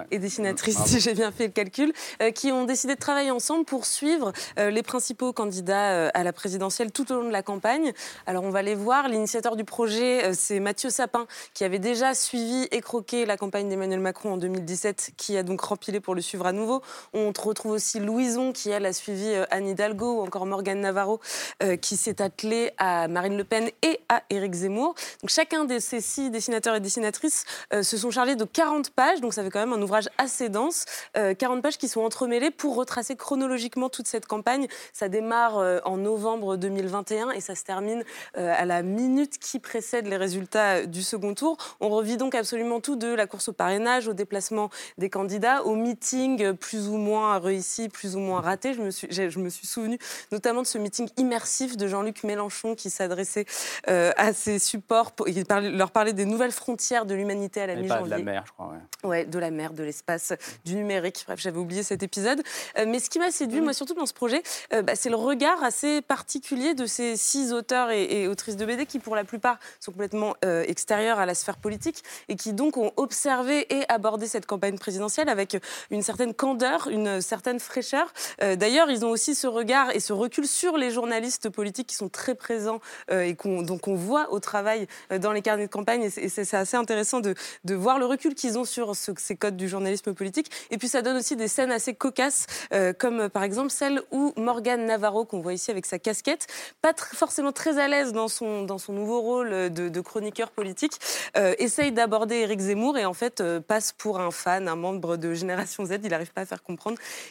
[0.09, 1.91] et dessinatrices, si j'ai bien fait le calcul,
[2.21, 6.91] euh, qui ont décidé de travailler ensemble pour suivre les principaux candidats à la présidentielle
[6.91, 7.91] tout au long de la campagne.
[8.25, 9.09] Alors, on va les voir.
[9.09, 13.99] L'initiateur du projet, c'est Mathieu Sapin, qui avait déjà suivi et croqué la campagne d'Emmanuel
[13.99, 16.81] Macron en 2017, qui a donc rempilé pour le suivre à nouveau.
[17.13, 21.19] On retrouve aussi Louison, qui elle a suivi euh, Anne Hidalgo, ou encore Morgane Navarro,
[21.63, 24.95] euh, qui s'est attelé à Marine Le Pen et à Éric Zemmour.
[25.21, 29.21] Donc chacun de ces six dessinateurs et dessinatrices euh, se sont chargés de 40 pages,
[29.21, 30.85] donc ça fait quand même un ouvrage assez dense.
[31.13, 34.67] 40 pages qui sont entremêlées pour retracer chronologiquement toute cette campagne.
[34.93, 38.03] Ça démarre en novembre 2021 et ça se termine
[38.35, 41.57] à la minute qui précède les résultats du second tour.
[41.79, 45.75] On revit donc absolument tout de la course au parrainage, au déplacement des candidats, au
[45.75, 48.73] meeting plus ou moins réussi, plus ou moins raté.
[48.73, 49.97] Je me suis, je me suis souvenu
[50.31, 53.45] notamment de ce meeting immersif de Jean-Luc Mélenchon qui s'adressait
[53.89, 57.75] euh, à ses supports, pour, il leur parlait des nouvelles frontières de l'humanité à la
[57.75, 58.05] mi-janvier.
[58.05, 58.73] De la mer, je crois.
[59.03, 59.09] Ouais.
[59.09, 60.33] ouais de la mer, de l'espace,
[60.65, 61.23] du numérique.
[61.27, 62.41] Bref, j'avais oublié cet épisode.
[62.77, 64.41] Euh, mais ce qui m'a séduit, moi, surtout dans ce projet,
[64.73, 68.85] euh, bah, c'est le regard assez particulier de ces six auteurs et, autrices de BD
[68.85, 72.91] qui, pour la plupart, sont complètement extérieurs à la sphère politique et qui donc ont
[72.97, 75.57] observé et abordé cette campagne présidentielle avec
[75.89, 78.13] une certaine candeur, une certaine fraîcheur.
[78.41, 81.95] Euh, d'ailleurs, ils ont aussi ce regard et ce recul sur les journalistes politiques qui
[81.95, 82.79] sont très présents
[83.11, 86.03] euh, et qu'on donc on voit au travail euh, dans les carnets de campagne.
[86.17, 87.35] Et c'est assez intéressant de,
[87.73, 90.51] voir le recul qu'ils ont sur ces codes du journalisme politique.
[90.71, 92.45] Et puis ça donne aussi des scènes assez cocasses,
[92.99, 96.47] comme par exemple celle où Morgane Navarro, qu'on voit ici avec sa casquette,
[96.81, 100.93] pas forcément très à l'aise dans son, nouveau rôle de, chroniqueur politique,
[101.35, 105.85] essaye d'aborder Éric Zemmour et en fait passe pour un fan, un membre de Génération
[105.85, 105.99] Z.
[106.03, 106.63] Il n'arrive pas à faire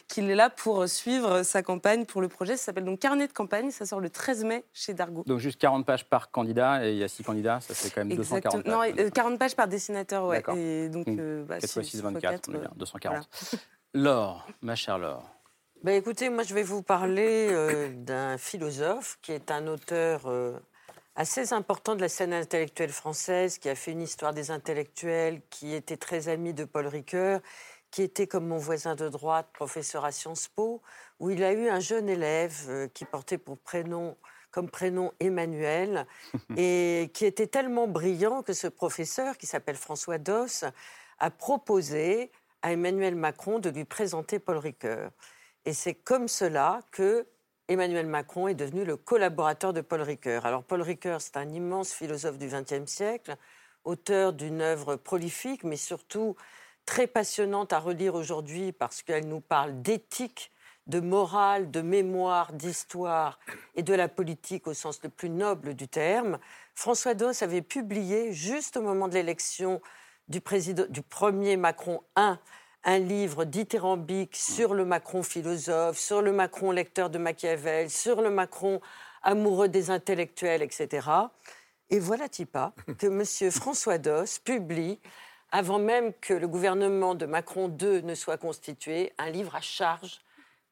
[0.07, 2.57] qu'il est là pour suivre sa campagne pour le projet.
[2.57, 3.71] Ça s'appelle donc Carnet de campagne.
[3.71, 5.23] Ça sort le 13 mai chez Dargo.
[5.25, 8.05] Donc juste 40 pages par candidat et il y a 6 candidats, ça fait quand
[8.05, 8.95] même 240 pages.
[8.95, 10.43] Non, 40 pages par dessinateur, ouais.
[10.55, 13.27] Et donc, euh, bah, 4 6, 24, 240.
[13.93, 15.29] Laure, ma chère Laure.
[15.83, 20.53] Bah, écoutez, moi je vais vous parler euh, d'un philosophe qui est un auteur euh,
[21.15, 25.73] assez important de la scène intellectuelle française, qui a fait une histoire des intellectuels, qui
[25.73, 27.41] était très ami de Paul Ricoeur
[27.91, 30.81] qui était comme mon voisin de droite, professeur à Sciences Po,
[31.19, 34.17] où il a eu un jeune élève euh, qui portait pour prénom
[34.49, 36.05] comme prénom Emmanuel,
[36.57, 40.65] et qui était tellement brillant que ce professeur, qui s'appelle François Doss,
[41.19, 42.31] a proposé
[42.61, 45.11] à Emmanuel Macron de lui présenter Paul Ricoeur.
[45.65, 47.25] Et c'est comme cela que
[47.67, 50.45] Emmanuel Macron est devenu le collaborateur de Paul Ricoeur.
[50.45, 53.37] Alors Paul Ricoeur, c'est un immense philosophe du XXe siècle,
[53.85, 56.35] auteur d'une œuvre prolifique, mais surtout
[56.91, 60.51] très passionnante à relire aujourd'hui parce qu'elle nous parle d'éthique,
[60.87, 63.39] de morale, de mémoire, d'histoire
[63.75, 66.37] et de la politique au sens le plus noble du terme.
[66.75, 69.81] François Doss avait publié, juste au moment de l'élection
[70.27, 72.37] du, premier Macron 1,
[72.83, 78.31] un livre dithyrambique sur le Macron philosophe, sur le Macron lecteur de Machiavel, sur le
[78.31, 78.81] Macron
[79.23, 81.07] amoureux des intellectuels, etc.
[81.89, 83.49] Et voilà pas que M.
[83.49, 84.99] François Doss publie,
[85.51, 90.21] avant même que le gouvernement de Macron II ne soit constitué, un livre à charge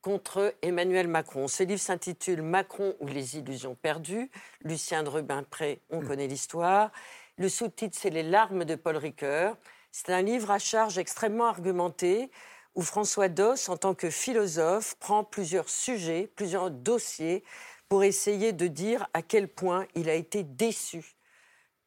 [0.02, 1.48] contre Emmanuel Macron.
[1.48, 4.32] Ce livre s'intitule Macron ou les illusions perdues.
[4.62, 6.92] Lucien de Rubempré, on connaît l'histoire.
[7.38, 9.58] Le sous-titre, c'est Les larmes de Paul Ricoeur.
[9.92, 12.32] C'est un livre à charge extrêmement argumenté
[12.76, 17.44] où François Doss, en tant que philosophe, prend plusieurs sujets, plusieurs dossiers
[17.90, 21.16] pour essayer de dire à quel point il a été déçu,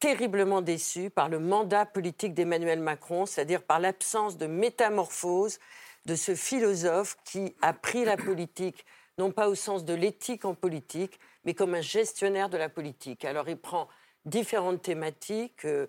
[0.03, 5.61] terriblement déçu par le mandat politique d'Emmanuel Macron, c'est-à-dire par l'absence de métamorphose
[6.07, 8.85] de ce philosophe qui a pris la politique,
[9.17, 13.25] non pas au sens de l'éthique en politique, mais comme un gestionnaire de la politique.
[13.25, 13.87] Alors il prend
[14.25, 15.65] différentes thématiques.
[15.67, 15.87] Euh,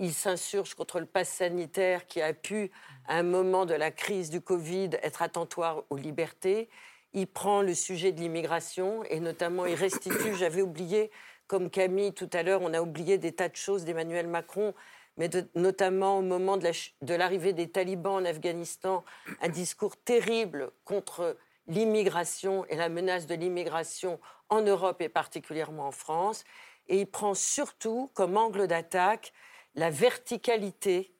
[0.00, 2.72] il s'insurge contre le pass sanitaire qui a pu,
[3.06, 6.68] à un moment de la crise du Covid, être attentoire aux libertés.
[7.12, 11.12] Il prend le sujet de l'immigration et notamment il restitue, j'avais oublié,
[11.50, 14.72] comme Camille tout à l'heure, on a oublié des tas de choses d'Emmanuel Macron,
[15.16, 19.02] mais notamment au moment de l'arrivée des talibans en Afghanistan,
[19.42, 21.36] un discours terrible contre
[21.66, 26.44] l'immigration et la menace de l'immigration en Europe et particulièrement en France.
[26.86, 29.32] Et il prend surtout comme angle d'attaque
[29.74, 31.12] la verticalité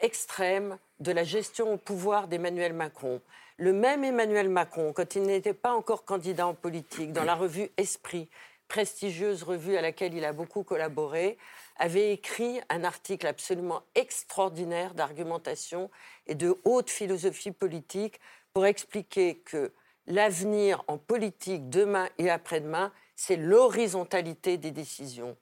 [0.00, 3.20] extrême de la gestion au pouvoir d'Emmanuel Macron.
[3.56, 7.70] Le même Emmanuel Macron, quand il n'était pas encore candidat en politique, dans la revue
[7.76, 8.28] Esprit,
[8.68, 11.38] prestigieuse revue à laquelle il a beaucoup collaboré,
[11.76, 15.90] avait écrit un article absolument extraordinaire d'argumentation
[16.26, 18.20] et de haute philosophie politique
[18.52, 19.72] pour expliquer que
[20.06, 25.36] l'avenir en politique demain et après-demain, c'est l'horizontalité des décisions.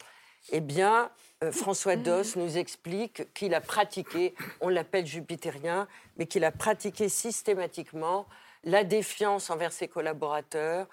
[0.50, 1.10] Eh bien,
[1.42, 7.08] euh, François Doss nous explique qu'il a pratiqué, on l'appelle jupitérien, mais qu'il a pratiqué
[7.08, 8.26] systématiquement
[8.64, 10.86] la défiance envers ses collaborateurs,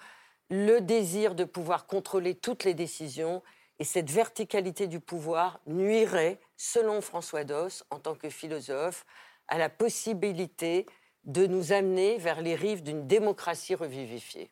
[0.50, 3.42] le désir de pouvoir contrôler toutes les décisions.
[3.78, 9.04] Et cette verticalité du pouvoir nuirait, selon François Doss, en tant que philosophe,
[9.48, 10.86] à la possibilité
[11.24, 14.50] de nous amener vers les rives d'une démocratie revivifiée.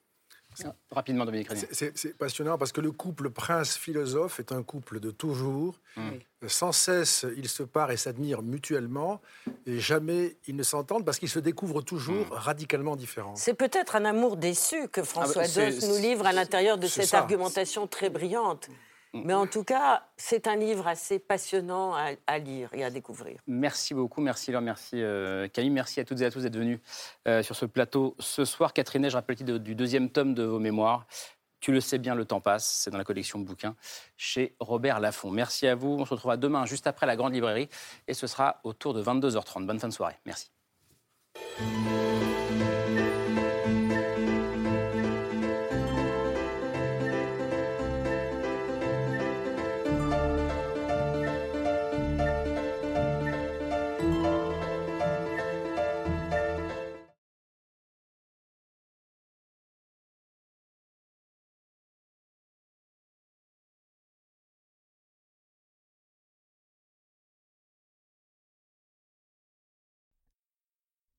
[0.91, 5.79] Rapidement, Dominique C'est passionnant parce que le couple prince-philosophe est un couple de toujours.
[5.97, 6.11] Mm.
[6.47, 9.21] Sans cesse, ils se parent et s'admirent mutuellement
[9.67, 12.33] et jamais ils ne s'entendent parce qu'ils se découvrent toujours mm.
[12.33, 13.37] radicalement différents.
[13.37, 17.15] C'est peut-être un amour déçu que François ah bah, nous livre à l'intérieur de cette
[17.15, 18.69] argumentation très brillante.
[19.13, 21.95] Mais en tout cas, c'est un livre assez passionnant
[22.27, 23.41] à, lire et à découvrir.
[23.47, 26.79] Merci beaucoup, merci Laure, merci euh, Camille, merci à toutes et à tous d'être venus
[27.27, 28.73] euh, sur ce plateau ce soir.
[28.73, 31.07] Catherine, je rappelle le du deuxième tome de vos mémoires.
[31.59, 33.75] Tu le sais bien, le temps passe, c'est dans la collection de bouquins
[34.17, 35.31] chez Robert Laffont.
[35.31, 37.69] Merci à vous, on se retrouvera demain juste après la grande librairie
[38.07, 39.67] et ce sera autour de 22h30.
[39.67, 40.51] Bonne fin de soirée, merci.